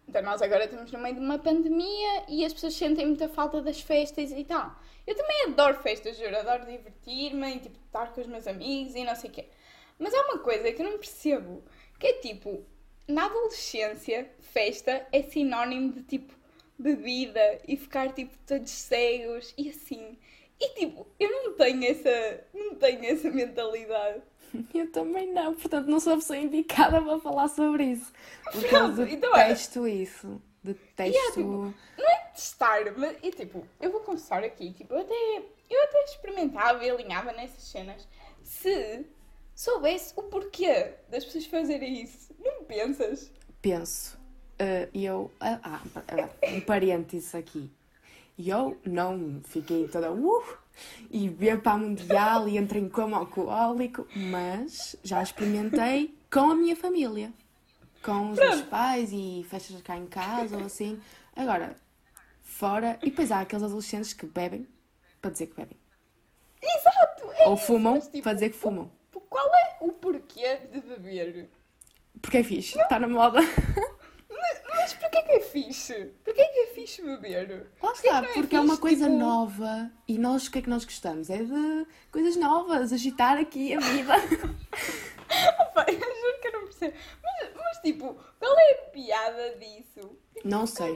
Então 0.07 0.21
nós 0.21 0.41
agora 0.41 0.65
estamos 0.65 0.91
no 0.91 0.99
meio 0.99 1.15
de 1.15 1.21
uma 1.21 1.39
pandemia 1.39 2.23
e 2.27 2.45
as 2.45 2.53
pessoas 2.53 2.75
sentem 2.75 3.05
muita 3.05 3.29
falta 3.29 3.61
das 3.61 3.79
festas 3.81 4.31
e 4.31 4.43
tal. 4.43 4.75
Eu 5.05 5.15
também 5.15 5.45
adoro 5.47 5.81
festas, 5.81 6.17
juro, 6.17 6.37
adoro 6.37 6.65
divertir-me 6.65 7.55
e 7.55 7.59
tipo 7.59 7.77
estar 7.85 8.13
com 8.13 8.21
os 8.21 8.27
meus 8.27 8.47
amigos 8.47 8.95
e 8.95 9.03
não 9.03 9.15
sei 9.15 9.29
o 9.29 9.33
quê. 9.33 9.49
Mas 9.97 10.13
há 10.13 10.21
uma 10.23 10.39
coisa 10.39 10.71
que 10.71 10.81
eu 10.81 10.89
não 10.89 10.97
percebo, 10.97 11.63
que 11.99 12.07
é 12.07 12.13
tipo, 12.13 12.65
na 13.07 13.25
adolescência, 13.25 14.29
festa 14.39 15.05
é 15.11 15.23
sinónimo 15.23 15.93
de 15.93 16.03
tipo 16.03 16.33
bebida 16.77 17.59
e 17.67 17.77
ficar 17.77 18.13
tipo 18.13 18.35
todos 18.45 18.71
cegos 18.71 19.53
e 19.57 19.69
assim. 19.69 20.17
E 20.59 20.69
tipo, 20.75 21.07
eu 21.19 21.29
não 21.29 21.53
tenho 21.53 21.83
essa, 21.85 22.43
não 22.53 22.75
tenho 22.75 23.05
essa 23.05 23.29
mentalidade. 23.29 24.21
Eu 24.73 24.91
também 24.91 25.33
não, 25.33 25.55
portanto 25.55 25.87
não 25.87 25.99
sou 25.99 26.13
a 26.13 26.17
pessoa 26.17 26.37
indicada 26.37 27.01
para 27.01 27.19
falar 27.19 27.47
sobre 27.47 27.85
isso. 27.85 28.13
Porque 28.51 28.67
Pronto, 28.67 29.01
eu 29.01 29.07
então 29.07 29.31
detesto 29.33 29.87
isso. 29.87 30.39
Detesto. 30.63 31.17
Yeah, 31.17 31.33
tipo, 31.33 31.73
Não 31.97 32.07
é 32.07 32.31
testar, 32.35 32.93
mas 32.95 33.17
e 33.23 33.31
tipo, 33.31 33.67
eu 33.81 33.91
vou 33.91 34.01
confessar 34.01 34.43
aqui, 34.43 34.71
tipo, 34.71 34.93
eu 34.93 35.01
até, 35.01 35.43
eu 35.71 35.83
até 35.83 36.03
experimentava 36.03 36.85
e 36.85 36.89
alinhava 36.89 37.31
nessas 37.31 37.63
cenas 37.63 38.07
se 38.43 39.05
soubesse 39.55 40.13
o 40.15 40.23
porquê 40.23 40.93
das 41.09 41.25
pessoas 41.25 41.45
fazerem 41.45 42.01
isso. 42.03 42.33
Não 42.39 42.63
pensas? 42.63 43.31
Penso. 43.61 44.17
eh, 44.59 44.89
E 44.93 45.05
eu. 45.05 45.31
Ah, 45.39 45.59
ah, 45.63 45.81
ah, 45.95 46.47
um 46.53 46.61
parênteses 46.61 47.33
aqui. 47.35 47.71
E 48.37 48.49
eu 48.49 48.77
não 48.85 49.41
fiquei 49.45 49.87
toda. 49.87 50.11
Uh, 50.11 50.43
e 51.11 51.29
beber 51.29 51.61
para 51.61 51.73
a 51.73 51.77
mundial 51.77 52.49
e 52.49 52.57
entrei 52.57 52.81
em 52.81 52.89
coma 52.89 53.17
alcoólico, 53.17 54.07
mas 54.15 54.95
já 55.03 55.21
experimentei 55.21 56.17
com 56.31 56.49
a 56.51 56.55
minha 56.55 56.75
família. 56.75 57.31
Com 58.03 58.31
os 58.31 58.39
meus 58.39 58.61
pais 58.63 59.11
e 59.13 59.45
festas 59.49 59.81
cá 59.81 59.95
em 59.95 60.07
casa 60.07 60.57
ou 60.57 60.65
assim. 60.65 60.99
Agora, 61.35 61.75
fora. 62.41 62.97
E 63.03 63.09
depois 63.11 63.31
há 63.31 63.41
aqueles 63.41 63.63
adolescentes 63.63 64.13
que 64.13 64.25
bebem 64.25 64.67
para 65.21 65.31
dizer 65.31 65.47
que 65.47 65.55
bebem. 65.55 65.77
Exato! 66.61 67.31
é 67.33 67.47
Ou 67.47 67.53
isso, 67.55 67.65
fumam 67.67 67.93
mas, 67.95 68.07
tipo, 68.07 68.23
para 68.23 68.33
dizer 68.33 68.49
que 68.49 68.57
fumam. 68.57 68.91
Qual 69.33 69.47
é 69.47 69.77
o 69.81 69.91
porquê 69.91 70.57
de 70.71 70.79
beber? 70.79 71.49
Porque 72.21 72.37
é 72.37 72.43
fixe, 72.43 72.79
está 72.79 72.99
na 72.99 73.07
moda. 73.07 73.39
Mas 74.69 74.93
porquê 74.93 75.23
que 75.23 75.31
é 75.31 75.39
fixe? 75.39 76.13
Porquê 76.23 76.45
que 76.45 76.59
é 76.59 76.67
fixe 76.67 77.01
beber? 77.01 77.65
Lá 77.81 77.93
está, 77.93 78.21
não 78.21 78.29
é 78.29 78.33
porque 78.33 78.55
é 78.55 78.59
uma 78.59 78.77
coisa 78.77 79.05
tipo- 79.05 79.17
nova 79.17 79.91
e 80.07 80.19
nós 80.19 80.45
o 80.45 80.51
que 80.51 80.59
é 80.59 80.61
que 80.61 80.69
nós 80.69 80.85
gostamos? 80.85 81.31
É 81.31 81.39
de 81.39 81.87
coisas 82.11 82.35
novas, 82.35 82.93
agitar 82.93 83.39
aqui 83.39 83.73
a 83.73 83.79
vida. 83.79 84.13
Opa, 85.61 85.85
eu 85.87 85.99
juro 85.99 86.39
que 86.39 86.47
eu 86.49 86.51
não 86.51 86.63
percebo. 86.65 86.93
Mas, 87.23 87.49
mas 87.55 87.77
tipo, 87.79 88.15
qual 88.37 88.55
é 88.55 88.71
a 88.71 88.89
piada 88.91 89.55
disso? 89.55 90.15
Não 90.45 90.67
sei. 90.67 90.95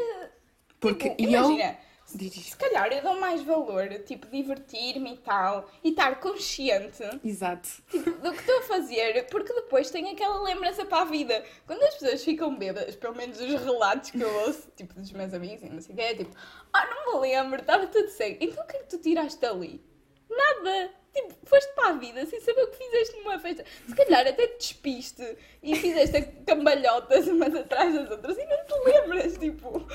Porque 0.80 1.10
tipo, 1.10 1.24
eu. 1.24 1.44
imagina, 1.50 1.78
Se 2.08 2.56
calhar 2.56 2.92
eu 2.92 3.02
dou 3.02 3.20
mais 3.20 3.44
valor, 3.44 3.90
tipo, 4.06 4.28
divertir-me 4.28 5.16
e 5.16 5.18
tal, 5.18 5.70
e 5.84 5.90
estar 5.90 6.20
consciente 6.22 7.04
Exato. 7.24 7.68
tipo, 7.92 8.12
do 8.12 8.32
que 8.32 8.40
estou 8.40 8.60
a 8.60 8.64
fazer, 8.64 9.28
porque 9.28 9.54
depois 9.54 9.92
tenho 9.92 10.12
aquela 10.12 10.42
lembrança 10.42 10.86
para 10.86 11.02
a 11.02 11.06
vida. 11.06 11.44
Quando 11.66 11.84
as 11.84 11.96
pessoas 11.96 12.24
ficam 12.24 12.56
bêbadas, 12.56 12.96
pelo 12.96 13.16
menos 13.16 13.40
os 13.40 13.62
relatos 13.62 14.12
que 14.12 14.22
eu 14.22 14.34
ouço, 14.46 14.70
tipo, 14.76 14.94
dos 14.94 15.12
meus 15.12 15.34
amigos 15.34 15.64
e 15.64 15.70
não 15.70 15.82
sei 15.82 15.94
o 15.94 15.98
que, 15.98 16.04
é 16.04 16.16
tipo, 16.16 16.36
ah, 16.72 16.86
não 16.86 17.14
me 17.14 17.28
lembro, 17.28 17.60
estava 17.60 17.86
tudo 17.88 18.08
cego. 18.10 18.38
Então 18.40 18.64
o 18.64 18.68
que 18.68 18.78
é 18.78 18.80
que 18.80 18.90
tu 18.90 18.98
tiraste 19.00 19.46
ali? 19.46 19.84
Nada! 20.30 20.92
Tipo, 21.14 21.34
foste 21.46 21.74
para 21.74 21.90
a 21.90 21.94
vida 21.94 22.26
sem 22.26 22.40
saber 22.40 22.64
o 22.64 22.68
que 22.68 22.78
fizeste 22.78 23.18
numa 23.18 23.40
festa. 23.40 23.66
Se 23.88 23.96
calhar 23.96 24.28
até 24.28 24.48
te 24.48 24.58
despiste 24.58 25.38
e 25.64 25.76
fizeste 25.76 26.22
cambalhotas 26.46 27.28
umas 27.28 27.56
atrás 27.56 27.94
das 27.94 28.12
outras 28.12 28.38
e 28.38 28.46
não 28.46 28.66
te 28.66 28.74
lembras, 28.86 29.38
tipo. 29.38 29.88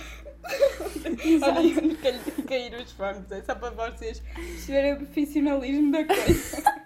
Não 0.43 1.97
quero 1.97 2.19
cair 2.47 2.75
os 2.75 2.93
fones, 2.93 3.31
é 3.31 3.43
só 3.43 3.55
para 3.55 3.71
vocês 3.91 4.21
perceberem 4.35 4.93
o 4.95 4.97
profissionalismo 4.99 5.93
da 5.93 6.05
coisa. 6.05 6.83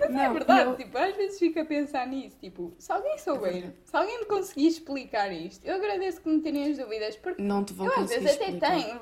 Mas 0.00 0.02
é 0.02 0.08
Não, 0.08 0.32
verdade, 0.34 0.70
eu- 0.70 0.76
tipo, 0.76 0.98
às 0.98 1.14
vezes 1.14 1.38
fico 1.38 1.60
a 1.60 1.64
pensar 1.64 2.06
nisso, 2.08 2.36
tipo, 2.40 2.74
se 2.78 2.90
alguém 2.90 3.16
souber, 3.18 3.72
se 3.84 3.96
alguém 3.96 4.18
me 4.20 4.24
conseguir 4.26 4.66
explicar 4.66 5.32
isto, 5.32 5.64
eu 5.64 5.76
agradeço 5.76 6.20
que 6.20 6.28
me 6.28 6.40
tenham 6.40 6.70
as 6.70 6.76
dúvidas, 6.76 7.16
porque 7.16 7.40
Não 7.40 7.64
te 7.64 7.72
vou 7.72 7.86
eu 7.86 7.92
às 7.92 8.08
vezes 8.10 8.32
até 8.34 8.46
explicar. 8.46 8.72
tenho, 8.72 9.00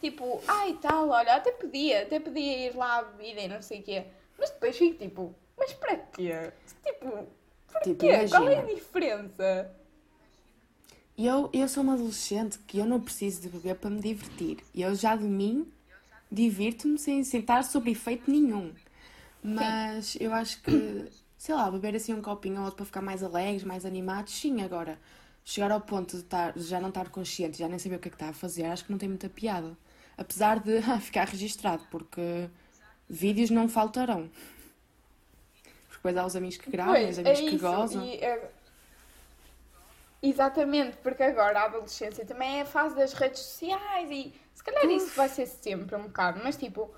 tipo, 0.00 0.40
ai 0.48 0.78
tal, 0.80 1.08
olha, 1.10 1.34
até 1.34 1.52
podia, 1.52 2.02
até 2.02 2.18
podia 2.18 2.66
ir 2.68 2.74
lá 2.76 2.98
à 2.98 3.02
bebida 3.02 3.40
e 3.42 3.48
não 3.48 3.60
sei 3.60 3.80
o 3.80 3.82
quê, 3.82 4.04
mas 4.38 4.50
depois 4.50 4.76
fico 4.76 4.96
tipo, 4.98 5.34
mas 5.58 5.72
para 5.74 5.96
quê? 5.96 6.50
Tipo, 6.84 7.26
porquê? 7.70 7.94
Tipo, 7.94 8.28
Qual 8.30 8.48
é 8.48 8.58
a 8.58 8.62
diferença? 8.64 9.70
Eu, 11.16 11.50
eu 11.52 11.68
sou 11.68 11.82
uma 11.82 11.94
adolescente 11.94 12.58
que 12.66 12.78
eu 12.78 12.86
não 12.86 13.00
preciso 13.00 13.42
de 13.42 13.48
beber 13.48 13.76
para 13.76 13.90
me 13.90 14.00
divertir. 14.00 14.58
E 14.74 14.82
eu 14.82 14.94
já 14.94 15.14
de 15.14 15.24
mim 15.24 15.70
divirto-me 16.30 16.98
sem 16.98 17.22
sentar 17.22 17.62
sob 17.64 17.90
efeito 17.90 18.30
nenhum. 18.30 18.72
Mas 19.42 20.16
eu 20.20 20.32
acho 20.32 20.62
que, 20.62 21.08
sei 21.36 21.54
lá, 21.54 21.70
beber 21.70 21.94
assim 21.96 22.14
um 22.14 22.22
copinho 22.22 22.58
ou 22.58 22.62
outro 22.62 22.76
para 22.76 22.86
ficar 22.86 23.02
mais 23.02 23.22
alegres, 23.22 23.64
mais 23.64 23.84
animados, 23.84 24.32
sim, 24.32 24.62
agora. 24.62 24.98
Chegar 25.44 25.72
ao 25.72 25.80
ponto 25.80 26.16
de, 26.16 26.22
estar, 26.22 26.52
de 26.52 26.62
já 26.62 26.80
não 26.80 26.88
estar 26.88 27.08
consciente, 27.10 27.58
já 27.58 27.68
nem 27.68 27.78
saber 27.78 27.96
o 27.96 27.98
que 27.98 28.08
é 28.08 28.10
que 28.10 28.14
está 28.16 28.28
a 28.28 28.32
fazer, 28.32 28.64
acho 28.64 28.84
que 28.84 28.92
não 28.92 28.98
tem 28.98 29.08
muita 29.08 29.28
piada. 29.28 29.76
Apesar 30.16 30.60
de 30.60 30.78
ah, 30.88 31.00
ficar 31.00 31.26
registado, 31.26 31.82
porque 31.90 32.48
vídeos 33.08 33.50
não 33.50 33.68
faltarão. 33.68 34.30
Porque 35.88 35.96
depois 35.96 36.16
há 36.16 36.24
os 36.24 36.36
amigos 36.36 36.56
que 36.56 36.70
gravam, 36.70 37.08
os 37.08 37.18
amigos 37.18 37.40
que 37.40 37.58
gozam. 37.58 38.06
e, 38.06 38.14
é- 38.16 38.50
Exatamente, 40.22 40.96
porque 40.98 41.22
agora 41.22 41.60
a 41.60 41.64
adolescência 41.64 42.24
também 42.24 42.58
é 42.58 42.62
a 42.62 42.66
fase 42.66 42.94
das 42.94 43.12
redes 43.12 43.40
sociais 43.40 44.08
e 44.10 44.32
se 44.54 44.62
calhar 44.62 44.84
isso 44.86 45.10
vai 45.16 45.28
ser 45.28 45.46
sempre 45.46 45.96
um 45.96 46.04
bocado, 46.04 46.40
mas 46.44 46.56
tipo, 46.56 46.94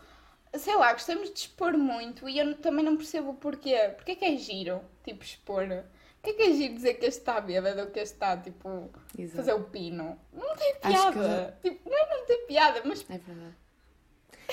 sei 0.59 0.77
lá, 0.77 0.93
gostamos 0.93 1.33
de 1.33 1.41
expor 1.41 1.73
muito 1.73 2.29
e 2.29 2.39
eu 2.39 2.55
também 2.59 2.85
não 2.85 2.97
percebo 2.97 3.31
o 3.31 3.35
porquê. 3.35 3.77
Porquê 3.97 4.13
é 4.13 4.17
que 4.17 4.25
é 4.27 4.37
giro, 4.37 4.81
tipo, 5.03 5.25
expor? 5.25 5.67
Porquê 5.67 6.31
é 6.31 6.33
que 6.33 6.43
é 6.43 6.53
giro 6.55 6.75
dizer 6.75 6.95
que 6.95 7.07
este 7.07 7.21
está 7.21 7.41
bêbado 7.41 7.81
ou 7.81 7.87
que 7.87 8.01
este 8.01 8.15
está, 8.15 8.37
tipo, 8.37 8.91
Exato. 9.19 9.37
fazer 9.37 9.55
o 9.55 9.65
pino? 9.65 10.19
Não 10.33 10.57
tem 10.57 10.75
piada. 10.77 11.59
Tipo, 11.63 11.89
não 11.89 11.97
é 11.97 12.19
não 12.19 12.27
tem 12.27 12.47
piada, 12.47 12.83
mas 12.85 13.01
É 13.09 13.19
verdade. 13.19 13.55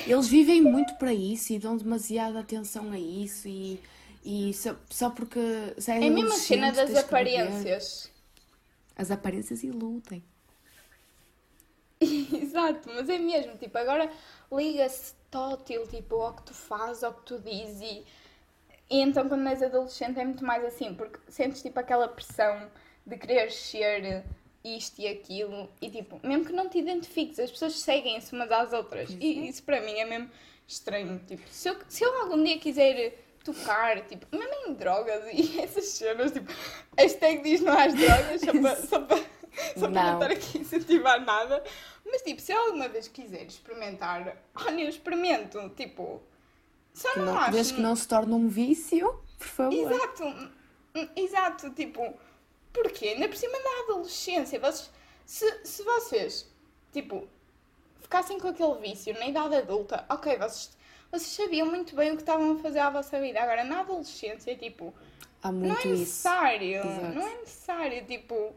Eles 0.08 0.28
vivem 0.30 0.62
muito 0.62 0.96
para 0.96 1.14
isso 1.14 1.52
e 1.52 1.60
dão 1.60 1.76
demasiada 1.76 2.40
atenção 2.40 2.92
a 2.94 2.98
isso 2.98 3.48
e, 3.48 3.78
e 4.24 4.54
só, 4.54 4.76
só 4.90 5.10
porque 5.10 5.40
é 5.40 5.92
a 5.92 6.00
mesma 6.00 6.20
adolescente, 6.20 6.48
cena 6.48 6.72
das 6.72 6.92
que 6.92 6.98
aparências. 6.98 8.10
As 9.02 9.10
aparências 9.10 9.64
iludem. 9.64 10.24
Exato, 12.00 12.88
mas 12.94 13.10
é 13.10 13.18
mesmo, 13.18 13.58
tipo, 13.58 13.76
agora 13.76 14.12
liga-se 14.52 15.16
tótil, 15.32 15.88
tipo, 15.88 16.22
ao 16.22 16.36
que 16.36 16.44
tu 16.44 16.54
fazes, 16.54 17.04
ao 17.04 17.12
que 17.16 17.26
tu 17.26 17.40
dizes 17.40 17.82
e, 17.82 18.06
e 18.92 19.02
então 19.02 19.28
quando 19.28 19.48
és 19.48 19.64
adolescente 19.64 20.20
é 20.20 20.24
muito 20.24 20.46
mais 20.46 20.64
assim, 20.64 20.94
porque 20.94 21.18
sentes 21.28 21.64
tipo 21.64 21.80
aquela 21.80 22.08
pressão 22.08 22.70
de 23.04 23.18
querer 23.18 23.52
ser 23.52 24.24
isto 24.64 25.00
e 25.00 25.08
aquilo 25.08 25.68
e 25.82 25.90
tipo, 25.90 26.20
mesmo 26.24 26.46
que 26.46 26.54
não 26.54 26.70
te 26.70 26.78
identifiques, 26.78 27.40
as 27.40 27.50
pessoas 27.50 27.80
seguem-se 27.80 28.34
umas 28.34 28.52
às 28.52 28.72
outras 28.72 29.10
e 29.20 29.48
isso 29.48 29.64
para 29.64 29.82
mim 29.82 29.94
é 29.94 30.06
mesmo 30.06 30.30
estranho, 30.68 31.20
tipo, 31.28 31.42
se 31.50 31.70
eu, 31.70 31.76
se 31.90 32.04
eu 32.04 32.22
algum 32.22 32.44
dia 32.44 32.60
quiser 32.60 33.18
tocar, 33.44 34.02
tipo, 34.08 34.26
mesmo 34.36 34.68
em 34.68 34.74
drogas 34.74 35.24
e 35.34 35.60
essas 35.62 35.86
cenas, 35.86 36.32
tipo, 36.32 36.52
hashtag 36.98 37.42
diz 37.44 37.62
não 37.62 37.78
às 37.78 37.94
drogas, 37.94 38.42
só 38.42 38.52
para, 38.52 38.76
só 38.76 39.00
para, 39.02 39.18
só 39.18 39.80
para 39.80 39.90
não 39.90 40.04
Não. 40.04 40.14
estar 40.14 40.32
aqui 40.32 40.58
a 40.58 40.62
incentivar 40.62 41.22
nada, 41.26 41.64
mas 42.06 42.22
tipo, 42.22 42.42
se 42.42 42.52
eu 42.52 42.60
alguma 42.60 42.88
vez 42.88 43.08
quiser 43.08 43.46
experimentar, 43.46 44.38
olha, 44.56 44.82
eu 44.82 44.90
experimento, 44.90 45.70
tipo, 45.76 46.22
só 46.94 47.12
Que 47.14 47.20
não, 47.20 47.26
não, 47.28 47.38
acho... 47.40 47.52
desde 47.52 47.74
que 47.74 47.82
não 47.82 47.96
se 47.96 48.08
torne 48.08 48.34
um 48.34 48.48
vício, 48.48 49.20
por 49.38 49.48
favor. 49.48 49.92
Exato, 49.92 50.24
hum, 50.26 51.10
exato, 51.16 51.70
tipo, 51.72 52.14
porquê? 52.74 53.10
Ainda 53.10 53.28
por 53.28 53.38
cima 53.38 53.58
da 53.58 53.84
adolescência, 53.86 54.60
vocês, 54.60 54.92
se, 55.26 55.66
se 55.66 55.84
vocês, 55.84 56.48
tipo, 56.92 57.28
ficassem 58.02 58.40
com 58.40 58.50
aquele 58.50 58.76
vício 58.80 59.14
na 59.18 59.28
idade 59.28 59.56
adulta, 59.56 60.06
ok, 60.10 60.38
vocês, 60.38 60.72
vocês 61.12 61.28
sabiam 61.28 61.68
muito 61.68 61.96
bem 61.96 62.12
o 62.12 62.16
que 62.16 62.22
estavam 62.22 62.54
a 62.54 62.60
fazer 62.60 62.80
à 62.80 62.90
vossa 62.90 63.20
vida, 63.20 63.42
agora 63.42 63.64
na 63.64 63.82
adolescência, 63.82 64.56
tipo, 64.56 64.94
Há 65.44 65.52
não 65.52 65.60
muito 65.60 65.76
é 65.88 65.92
isso. 65.92 66.00
necessário, 66.00 66.84
não 67.14 67.28
é 67.28 67.36
necessário, 67.40 68.06
tipo, 68.06 68.56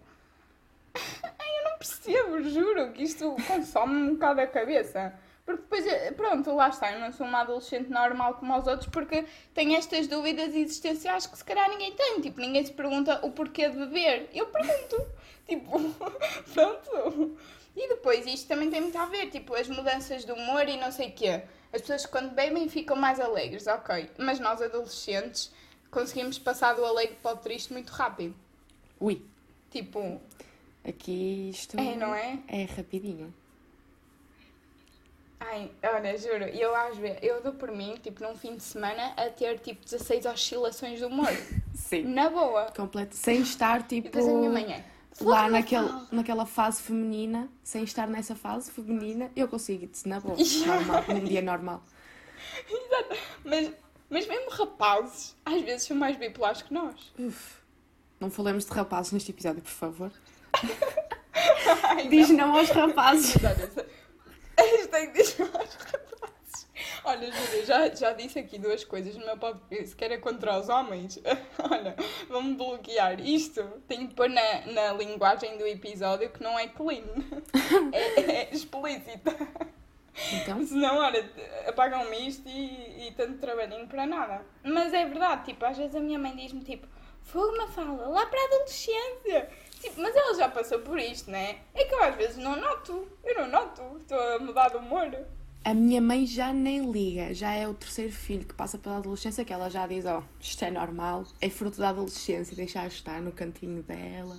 ai, 0.94 1.58
eu 1.58 1.70
não 1.70 1.78
percebo, 1.78 2.42
juro, 2.48 2.92
que 2.92 3.02
isto 3.02 3.34
consome 3.46 3.94
um 4.10 4.12
bocado 4.14 4.40
a 4.40 4.46
cabeça. 4.46 5.12
Porque 5.44 5.60
depois, 5.60 5.86
eh, 5.86 6.10
pronto, 6.12 6.54
lá 6.54 6.68
está, 6.70 6.90
eu 6.90 7.00
não 7.00 7.12
sou 7.12 7.26
uma 7.26 7.42
adolescente 7.42 7.90
normal 7.90 8.34
como 8.34 8.56
os 8.56 8.66
outros 8.66 8.88
porque 8.88 9.26
tenho 9.52 9.76
estas 9.76 10.06
dúvidas 10.06 10.54
existenciais 10.54 11.26
que 11.26 11.36
se 11.36 11.44
calhar 11.44 11.68
ninguém 11.68 11.92
tem. 11.92 12.18
Tipo, 12.22 12.40
ninguém 12.40 12.64
se 12.64 12.72
pergunta 12.72 13.20
o 13.22 13.30
porquê 13.30 13.68
de 13.68 13.76
beber. 13.76 14.30
Eu 14.32 14.46
pergunto. 14.46 15.06
tipo, 15.46 15.78
pronto. 16.54 17.36
E 17.76 17.88
depois, 17.90 18.26
isto 18.26 18.48
também 18.48 18.70
tem 18.70 18.80
muito 18.80 18.96
a 18.96 19.04
ver, 19.04 19.28
tipo, 19.28 19.54
as 19.54 19.68
mudanças 19.68 20.24
de 20.24 20.32
humor 20.32 20.66
e 20.66 20.78
não 20.78 20.90
sei 20.90 21.08
o 21.08 21.12
quê. 21.12 21.42
As 21.74 21.80
pessoas 21.80 22.06
quando 22.06 22.30
bebem 22.34 22.68
ficam 22.68 22.96
mais 22.96 23.18
alegres, 23.18 23.66
ok. 23.66 24.10
Mas 24.18 24.38
nós 24.38 24.62
adolescentes 24.62 25.52
conseguimos 25.90 26.38
passar 26.38 26.74
do 26.74 26.84
alegre 26.84 27.16
para 27.22 27.34
o 27.34 27.36
triste 27.38 27.72
muito 27.72 27.90
rápido. 27.90 28.34
Ui, 29.00 29.20
Tipo, 29.74 30.20
aqui 30.84 31.50
isto 31.50 31.76
é, 31.76 31.96
não 31.96 32.14
é? 32.14 32.38
é 32.46 32.62
rapidinho. 32.64 33.34
Ai, 35.40 35.68
olha, 35.82 36.16
juro, 36.16 36.44
eu 36.44 36.72
às 36.76 36.96
vezes, 36.96 37.18
eu 37.20 37.42
dou 37.42 37.52
por 37.54 37.72
mim, 37.72 37.96
tipo, 38.00 38.22
num 38.22 38.36
fim 38.36 38.54
de 38.56 38.62
semana, 38.62 39.12
a 39.16 39.28
ter 39.30 39.58
tipo 39.58 39.84
16 39.84 40.26
oscilações 40.26 41.00
de 41.00 41.04
humor. 41.04 41.32
Sim. 41.74 42.04
Na 42.04 42.30
boa. 42.30 42.66
Completo. 42.70 43.16
Sem 43.16 43.40
estar 43.40 43.80
E 43.80 43.84
tipo 43.84 44.04
depois 44.04 44.28
a 44.28 44.32
minha 44.32 44.48
mãe 44.48 44.72
é. 44.72 44.84
Lá 45.20 45.38
"Fogo, 45.42 45.50
naquele, 45.52 45.82
Natal." 45.82 46.06
naquela 46.12 46.46
fase 46.46 46.82
feminina, 46.82 47.48
sem 47.62 47.84
estar 47.84 48.06
nessa 48.08 48.34
fase 48.34 48.70
feminina, 48.70 49.30
eu 49.36 49.46
consigo 49.48 49.88
isso 49.92 50.08
na 50.08 50.20
boa. 50.20 50.36
Normal, 50.66 51.04
num 51.08 51.24
dia 51.24 51.42
normal. 51.42 51.82
Exato. 52.68 53.16
Mas, 53.44 53.72
mas 54.10 54.26
mesmo 54.26 54.50
rapazes, 54.50 55.36
às 55.44 55.62
vezes 55.62 55.86
são 55.86 55.96
mais 55.96 56.16
bipolares 56.16 56.62
que 56.62 56.72
nós. 56.74 57.12
Uf. 57.18 57.56
Não 58.20 58.30
falemos 58.30 58.64
de 58.64 58.72
rapazes 58.72 59.12
neste 59.12 59.30
episódio, 59.30 59.62
por 59.62 59.70
favor. 59.70 60.12
Ai, 61.82 62.08
Diz 62.08 62.30
não. 62.30 62.48
não 62.48 62.58
aos 62.58 62.70
rapazes. 62.70 63.34
Hashtag 64.56 65.12
diz 65.16 65.36
não 65.38 65.46
aos 65.46 65.74
rapazes. 65.74 66.33
Olha, 67.06 67.30
juro, 67.30 67.52
eu 67.52 67.66
já, 67.66 67.94
já 67.94 68.12
disse 68.14 68.38
aqui 68.38 68.58
duas 68.58 68.82
coisas 68.82 69.14
no 69.14 69.26
meu 69.26 69.36
podcast, 69.36 69.94
que 69.94 70.04
era 70.04 70.18
contra 70.18 70.58
os 70.58 70.70
homens. 70.70 71.20
Olha, 71.70 71.94
vamos 72.28 72.56
bloquear 72.56 73.20
isto. 73.20 73.62
Tenho 73.86 74.08
que 74.08 74.14
pôr 74.14 74.30
na, 74.30 74.66
na 74.66 74.92
linguagem 74.94 75.58
do 75.58 75.66
episódio 75.66 76.30
que 76.30 76.42
não 76.42 76.58
é 76.58 76.66
clean. 76.68 77.04
É, 77.92 78.20
é 78.20 78.54
explícita. 78.54 79.36
Então, 80.32 80.64
Senão, 80.64 80.98
olha, 80.98 81.28
apagam-me 81.68 82.28
isto 82.28 82.48
e, 82.48 83.08
e 83.08 83.12
tanto 83.12 83.38
trabalhinho 83.38 83.86
para 83.86 84.06
nada. 84.06 84.42
Mas 84.62 84.92
é 84.92 85.04
verdade, 85.04 85.46
tipo, 85.46 85.64
às 85.64 85.76
vezes 85.76 85.94
a 85.94 86.00
minha 86.00 86.18
mãe 86.18 86.34
diz-me 86.34 86.62
tipo, 86.62 86.86
fogo 87.22 87.66
fala 87.68 88.08
lá 88.08 88.26
para 88.26 88.40
a 88.40 88.44
adolescência. 88.44 89.50
Tipo, 89.80 90.00
mas 90.00 90.16
ela 90.16 90.34
já 90.34 90.48
passou 90.48 90.78
por 90.80 90.98
isto, 90.98 91.30
né? 91.30 91.58
É 91.74 91.84
que 91.84 91.94
eu 91.94 92.02
às 92.02 92.14
vezes 92.14 92.36
não 92.36 92.56
noto. 92.56 93.08
Eu 93.22 93.42
não 93.42 93.48
noto. 93.48 93.82
Estou 93.98 94.18
a 94.18 94.38
mudar 94.38 94.68
de 94.68 94.76
humor. 94.76 95.10
A 95.64 95.72
minha 95.74 96.00
mãe 96.00 96.26
já 96.26 96.52
nem 96.52 96.90
liga. 96.90 97.32
Já 97.34 97.52
é 97.52 97.66
o 97.66 97.74
terceiro 97.74 98.12
filho 98.12 98.44
que 98.44 98.54
passa 98.54 98.76
pela 98.78 98.98
adolescência 98.98 99.44
que 99.44 99.52
ela 99.52 99.68
já 99.70 99.86
diz: 99.86 100.04
Ó, 100.04 100.22
isto 100.40 100.64
é 100.64 100.70
normal, 100.70 101.26
é 101.40 101.48
fruto 101.48 101.78
da 101.78 101.88
adolescência, 101.88 102.54
deixar 102.54 102.86
estar 102.86 103.20
no 103.22 103.32
cantinho 103.32 103.82
dela. 103.82 104.38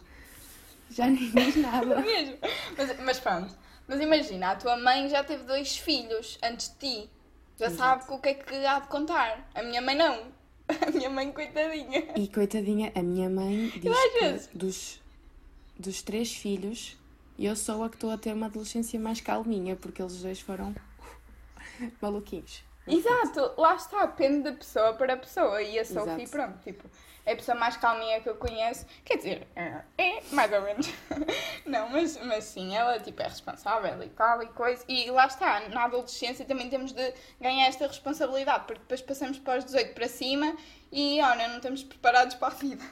Já 0.91 1.07
nem 1.07 1.31
diz 1.31 1.55
nada. 1.61 1.99
Mesmo. 2.01 2.37
Mas, 2.77 2.99
mas 2.99 3.19
pronto. 3.19 3.55
Mas 3.87 3.99
imagina, 4.01 4.51
a 4.51 4.55
tua 4.55 4.77
mãe 4.77 5.09
já 5.09 5.23
teve 5.23 5.43
dois 5.43 5.77
filhos 5.77 6.37
antes 6.43 6.69
de 6.69 6.75
ti. 7.03 7.09
Já 7.57 7.67
Exato. 7.67 8.03
sabe 8.05 8.13
o 8.13 8.19
que 8.19 8.29
é 8.29 8.33
que 8.33 8.53
há 8.65 8.79
de 8.79 8.87
contar. 8.87 9.49
A 9.55 9.63
minha 9.63 9.81
mãe 9.81 9.95
não. 9.95 10.33
A 10.81 10.89
minha 10.91 11.09
mãe, 11.11 11.31
coitadinha. 11.31 12.03
E 12.17 12.27
coitadinha, 12.27 12.91
a 12.95 13.01
minha 13.03 13.29
mãe 13.29 13.69
diz 13.69 13.81
que 13.83 14.19
vezes- 14.19 14.49
dos, 14.53 14.99
dos 15.77 16.01
três 16.01 16.33
filhos, 16.33 16.97
eu 17.37 17.55
sou 17.55 17.83
a 17.83 17.89
que 17.89 17.95
estou 17.97 18.09
a 18.09 18.17
ter 18.17 18.33
uma 18.33 18.47
adolescência 18.47 18.99
mais 18.99 19.21
calminha, 19.21 19.75
porque 19.75 20.01
eles 20.01 20.15
dois 20.23 20.39
foram 20.39 20.75
maluquinhos. 22.01 22.63
Exato, 22.87 23.53
lá 23.57 23.75
está, 23.75 24.05
depende 24.05 24.51
de 24.51 24.57
pessoa 24.57 24.93
para 24.93 25.17
pessoa. 25.17 25.61
E 25.61 25.79
a 25.79 25.85
Sophie, 25.85 26.23
Exato. 26.23 26.29
pronto, 26.29 26.63
tipo, 26.63 26.87
é 27.25 27.33
a 27.33 27.35
pessoa 27.35 27.57
mais 27.57 27.75
calminha 27.77 28.21
que 28.21 28.29
eu 28.29 28.35
conheço. 28.35 28.85
Quer 29.03 29.17
dizer, 29.17 29.47
é, 29.55 29.81
é, 29.97 30.21
mais 30.31 30.51
ou 30.53 30.61
menos. 30.61 30.87
Não, 31.65 31.89
mas, 31.89 32.17
mas 32.23 32.43
sim, 32.43 32.75
ela 32.75 32.99
tipo, 32.99 33.21
é 33.21 33.27
responsável 33.27 34.03
e 34.03 34.09
tal 34.09 34.43
e 34.43 34.47
coisa. 34.47 34.85
E 34.87 35.09
lá 35.09 35.25
está, 35.25 35.67
na 35.69 35.85
adolescência 35.85 36.45
também 36.45 36.69
temos 36.69 36.91
de 36.91 37.13
ganhar 37.41 37.67
esta 37.67 37.87
responsabilidade, 37.87 38.65
porque 38.65 38.81
depois 38.81 39.01
passamos 39.01 39.39
para 39.39 39.57
os 39.57 39.65
18 39.65 39.95
para 39.95 40.07
cima 40.07 40.55
e, 40.91 41.19
olha, 41.21 41.47
não 41.47 41.57
estamos 41.57 41.83
preparados 41.83 42.35
para 42.35 42.53
a 42.53 42.55
vida. 42.55 42.83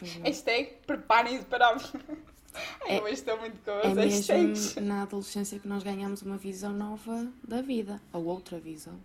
Não. 0.00 0.24
Hashtag, 0.24 0.78
preparem-se 0.86 1.46
para 1.46 1.68
a 1.68 1.74
vida. 1.74 2.18
Ai, 2.54 2.96
É- 2.96 2.98
eu 2.98 3.08
estou 3.08 3.38
muito 3.38 3.60
com 3.64 3.70
É 3.70 3.94
mesmo 3.94 4.54
na 4.82 5.02
adolescência 5.02 5.58
que 5.58 5.68
nós 5.68 5.82
ganhamos 5.82 6.22
uma 6.22 6.36
visão 6.36 6.72
nova 6.72 7.26
da 7.46 7.60
vida, 7.62 8.00
ou 8.12 8.24
outra 8.24 8.58
visão, 8.58 8.98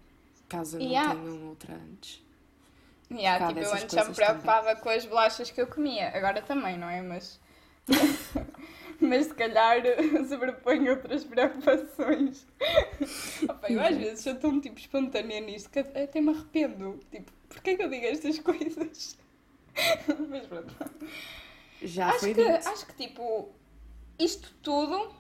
caso 0.49 0.77
não 0.79 0.86
Yeah. 0.86 1.13
tenham 1.15 1.47
outra 1.49 1.75
antes. 1.75 2.21
Yeah, 3.12 3.45
tipo, 3.47 3.60
eu 3.60 3.71
antes 3.73 3.91
já 3.93 4.06
me 4.06 4.15
coisas 4.15 4.17
também. 4.17 4.41
preocupava 4.41 4.75
com 4.77 4.89
as 4.89 5.06
bolachas 5.06 5.51
que 5.51 5.62
eu 5.62 5.67
comia, 5.67 6.10
agora 6.15 6.41
também, 6.41 6.77
não 6.77 6.89
é? 6.89 7.01
Mas, 7.01 7.39
mas 8.99 9.27
se 9.27 9.34
calhar 9.36 9.77
sobrepõe 10.27 10.89
outras 10.89 11.23
preocupações. 11.23 12.47
Opa, 13.47 13.69
eu 13.69 13.82
às 13.82 13.95
vezes 13.97 14.23
sou 14.23 14.36
tão 14.36 14.60
tipo 14.60 14.79
espontânea 14.79 15.41
nisto 15.41 15.69
que 15.69 15.79
até 15.79 16.21
me 16.21 16.29
arrependo. 16.32 16.99
Tipo, 17.12 17.32
porquê 17.49 17.75
que 17.75 17.84
eu 17.84 17.89
digo 17.89 18.06
estas 18.06 18.39
coisas? 18.39 19.17
Mas 20.29 20.45
pronto. 20.47 20.73
Já 21.84 22.10
acho, 22.10 22.19
foi 22.19 22.34
que, 22.34 22.43
dito. 22.43 22.69
acho 22.69 22.86
que 22.86 22.93
tipo, 22.93 23.50
isto 24.17 24.50
tudo, 24.62 25.13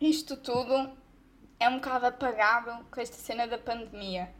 isto 0.00 0.36
tudo 0.36 0.96
é 1.58 1.68
um 1.68 1.76
bocado 1.76 2.06
apagado 2.06 2.84
com 2.90 3.00
esta 3.00 3.16
cena 3.16 3.46
da 3.46 3.58
pandemia. 3.58 4.32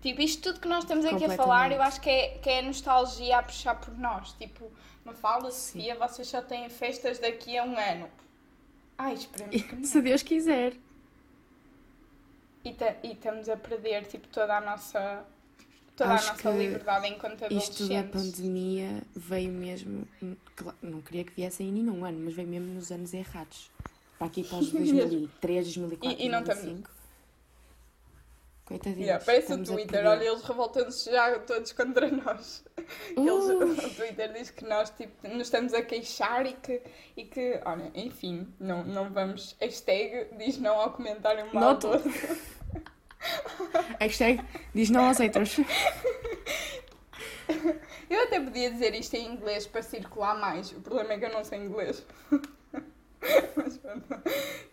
Tipo, 0.00 0.20
isto 0.20 0.42
tudo 0.42 0.60
que 0.60 0.68
nós 0.68 0.84
estamos 0.84 1.04
aqui 1.06 1.24
a 1.24 1.30
falar, 1.30 1.72
eu 1.72 1.80
acho 1.82 2.00
que 2.00 2.10
é, 2.10 2.38
que 2.38 2.50
é 2.50 2.62
nostalgia 2.62 3.38
a 3.38 3.42
puxar 3.42 3.74
por 3.74 3.96
nós. 3.96 4.32
Tipo, 4.34 4.70
uma 5.04 5.14
fala. 5.14 5.50
Sofia, 5.50 5.94
vocês 5.94 6.28
só 6.28 6.42
têm 6.42 6.68
festas 6.68 7.18
daqui 7.18 7.56
a 7.56 7.64
um 7.64 7.76
ano. 7.78 8.10
Ai, 8.98 9.14
esperemos 9.14 9.62
que 9.62 9.74
não. 9.76 9.84
Se 9.84 10.02
Deus 10.02 10.22
quiser. 10.22 10.74
E, 12.64 12.76
e 13.02 13.12
estamos 13.12 13.48
a 13.48 13.56
perder, 13.56 14.06
tipo, 14.06 14.28
toda 14.28 14.56
a 14.56 14.60
nossa, 14.60 15.24
toda 15.96 16.12
Acho 16.14 16.30
a 16.30 16.32
nossa 16.34 16.50
liberdade 16.50 17.06
enquanto 17.08 17.42
Isto 17.52 17.88
da 17.88 17.98
adolescentes. 18.00 18.36
pandemia 18.40 19.02
veio 19.14 19.52
mesmo. 19.52 20.06
Não 20.82 21.00
queria 21.02 21.24
que 21.24 21.32
viesse 21.32 21.62
em 21.62 21.72
nenhum 21.72 22.04
ano, 22.04 22.18
mas 22.24 22.34
veio 22.34 22.48
mesmo 22.48 22.74
nos 22.74 22.90
anos 22.90 23.12
errados. 23.14 23.70
Para 24.18 24.26
aqui 24.28 24.44
para 24.44 24.58
os 24.58 24.70
2003, 24.72 25.64
2004, 25.64 26.18
E- 26.20 26.26
e 26.26 26.28
não 26.28 26.40
estamos- 26.40 26.62
2005. 26.62 26.94
Coitadinhos. 28.64 29.00
Yeah, 29.06 29.22
parece 29.22 29.52
o 29.52 29.60
estamos 29.60 29.68
Twitter, 29.68 30.06
olha, 30.06 30.24
eles 30.24 30.42
revoltam-se 30.42 31.10
já 31.10 31.38
todos 31.40 31.70
contra 31.72 32.10
nós. 32.10 32.64
Eles, 33.14 33.28
Uh, 33.28 33.64
o 33.86 33.94
Twitter 33.94 34.32
diz 34.32 34.48
que 34.50 34.64
nós 34.64 34.88
tipo, 34.88 35.28
nos 35.28 35.42
estamos 35.42 35.74
a 35.74 35.82
queixar 35.82 36.46
e 36.46 36.54
que, 36.54 36.80
e 37.14 37.24
que 37.24 37.60
olha, 37.66 37.90
enfim, 37.94 38.48
não, 38.58 38.82
não 38.82 39.10
vamos. 39.12 39.54
Hashtag 39.60 40.28
diz 40.38 40.56
não 40.56 40.80
ao 40.80 40.90
comentário 40.92 41.52
mal 41.54 41.78
todo. 41.78 42.02
Hashtag 44.00 44.42
diz 44.74 44.90
não 44.90 45.06
aos 45.06 45.18
haters. 45.18 45.58
Eu 48.08 48.22
até 48.24 48.40
podia 48.40 48.70
dizer 48.70 48.94
isto 48.94 49.14
em 49.14 49.26
inglês 49.26 49.66
para 49.66 49.82
circular 49.82 50.38
mais, 50.38 50.70
o 50.72 50.80
problema 50.80 51.14
é 51.14 51.18
que 51.18 51.24
eu 51.24 51.32
não 51.32 51.44
sei 51.44 51.58
inglês. 51.58 52.04
Mas 53.56 53.78
pronto. 53.78 54.06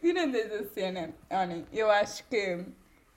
Tirando 0.01 0.35
essa 0.35 0.63
cena, 0.73 1.13
olhem, 1.29 1.65
eu 1.71 1.89
acho 1.89 2.23
que, 2.27 2.65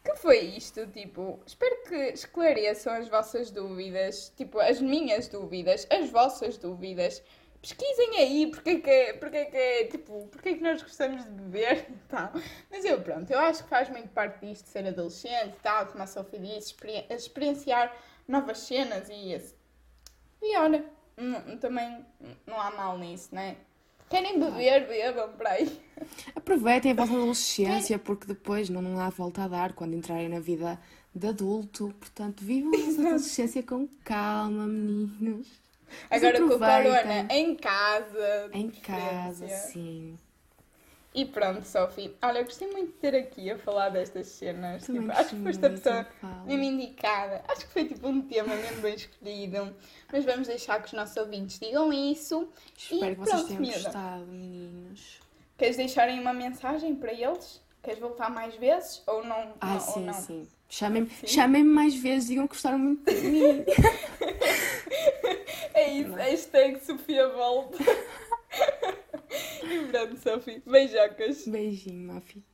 que 0.05 0.17
foi 0.17 0.39
isto, 0.41 0.87
tipo, 0.89 1.41
espero 1.47 1.83
que 1.89 1.97
esclareçam 2.13 2.95
as 2.95 3.09
vossas 3.09 3.51
dúvidas, 3.51 4.33
tipo, 4.37 4.61
as 4.61 4.81
minhas 4.81 5.29
dúvidas, 5.29 5.87
as 5.91 6.11
vossas 6.11 6.57
dúvidas. 6.57 7.23
Pesquisem 7.65 8.19
aí 8.19 8.47
porque 8.51 8.69
é 8.71 8.81
que 8.81 8.91
é, 8.91 9.13
porque 9.15 9.37
é 9.39 9.45
que 9.47 9.57
é, 9.57 9.85
tipo, 9.87 10.29
porque 10.31 10.51
é 10.51 10.55
que 10.55 10.63
nós 10.63 10.83
gostamos 10.83 11.25
de 11.25 11.31
beber 11.31 11.87
e 11.89 12.09
tal. 12.11 12.31
Mas 12.71 12.85
eu, 12.85 13.01
pronto, 13.01 13.31
eu 13.31 13.39
acho 13.39 13.63
que 13.65 13.71
faz 13.71 13.89
muito 13.89 14.09
parte 14.11 14.45
disto, 14.45 14.67
ser 14.67 14.87
adolescente 14.87 15.55
e 15.55 15.63
tal, 15.63 15.87
como 15.87 16.03
a 16.03 16.07
Sophie 16.07 16.39
disse, 16.39 16.73
experi- 16.73 17.07
experienciar 17.09 17.97
novas 18.29 18.59
cenas 18.59 19.09
e 19.09 19.33
esse. 19.33 19.55
E 20.43 20.55
olha, 20.59 20.85
não- 21.17 21.57
também 21.57 22.05
não 22.47 22.61
há 22.61 22.71
mal 22.71 22.99
nisso, 22.99 23.35
né? 23.35 23.57
Querem 24.11 24.39
beber, 24.39 24.87
bebam 24.87 25.33
para 25.33 25.53
aí. 25.53 25.81
Aproveitem 26.37 26.93
a 26.93 26.95
vossa 26.95 27.15
adolescência, 27.15 27.99
porque 27.99 28.27
depois 28.27 28.69
não, 28.69 29.01
há 29.01 29.09
volta 29.09 29.45
a 29.45 29.49
dar 29.49 29.73
quando 29.73 29.95
entrarem 29.95 30.29
na 30.29 30.39
vida 30.39 30.79
de 31.15 31.27
adulto. 31.29 31.95
Portanto, 31.99 32.45
vivam 32.45 32.73
a 32.75 33.07
adolescência 33.07 33.63
com 33.63 33.89
calma, 34.05 34.67
meninos. 34.67 35.49
Mas 36.11 36.23
Agora 36.25 36.39
com 36.39 36.47
o 36.55 36.59
corona 36.59 37.27
em 37.31 37.55
casa. 37.57 38.51
Em 38.53 38.71
casa, 38.71 39.47
preferência. 39.47 39.49
sim. 39.71 40.17
E 41.17 41.25
pronto, 41.25 41.63
Sophie. 41.65 42.13
Olha, 42.21 42.41
eu 42.41 42.45
gostei 42.45 42.67
muito 42.73 42.89
de 42.89 42.99
ter 42.99 43.15
aqui 43.15 43.49
a 43.49 43.57
falar 43.57 43.89
destas 43.91 44.27
cenas. 44.27 44.85
Tipo, 44.85 45.13
acho 45.13 45.37
que 45.37 45.43
foste 45.45 45.65
a 45.65 45.71
pessoa 45.71 46.07
mesmo 46.45 46.65
indicada. 46.65 47.45
Acho 47.47 47.61
que 47.67 47.73
foi 47.73 47.85
tipo 47.87 48.09
um 48.09 48.21
tema 48.23 48.53
mesmo 48.57 48.81
bem 48.83 48.95
escolhido. 48.97 49.77
Mas 50.13 50.25
vamos 50.25 50.49
deixar 50.49 50.81
que 50.81 50.87
os 50.87 50.93
nossos 50.93 51.17
ouvintes 51.17 51.61
digam 51.61 51.93
isso. 51.93 52.49
Espero 52.77 53.13
E 53.13 53.15
que 53.15 53.21
vocês 53.21 53.31
pronto, 53.43 53.47
tenham 53.47 53.63
miúda. 53.63 53.79
gostado, 53.81 54.27
meninos. 54.27 55.21
Queres 55.57 55.77
deixarem 55.77 56.19
uma 56.19 56.33
mensagem 56.33 56.97
para 56.97 57.13
eles? 57.13 57.63
Queres 57.85 58.01
voltar 58.01 58.31
mais 58.31 58.55
vezes? 58.57 59.03
Ou 59.07 59.23
não? 59.25 59.55
Ai, 59.61 59.69
não, 59.69 59.75
ou 59.75 59.81
sim, 59.81 60.05
não? 60.05 60.15
sim. 60.15 60.49
Chamem-me 60.69 61.11
chamem 61.27 61.63
mais 61.63 61.95
vezes, 61.95 62.29
digam 62.29 62.47
que 62.47 62.55
gostaram 62.55 62.79
muito 62.79 63.05
de 63.05 63.21
mim. 63.21 63.65
É 65.75 65.93
isso, 65.93 66.13
hashtag 66.13 66.79
Sofia 66.85 67.29
volta. 67.31 67.77
e 69.65 69.87
pronto, 69.91 70.17
Sophie. 70.23 70.63
Beijocas. 70.65 71.49
Beijinho, 71.49 72.13
Mafi. 72.15 72.45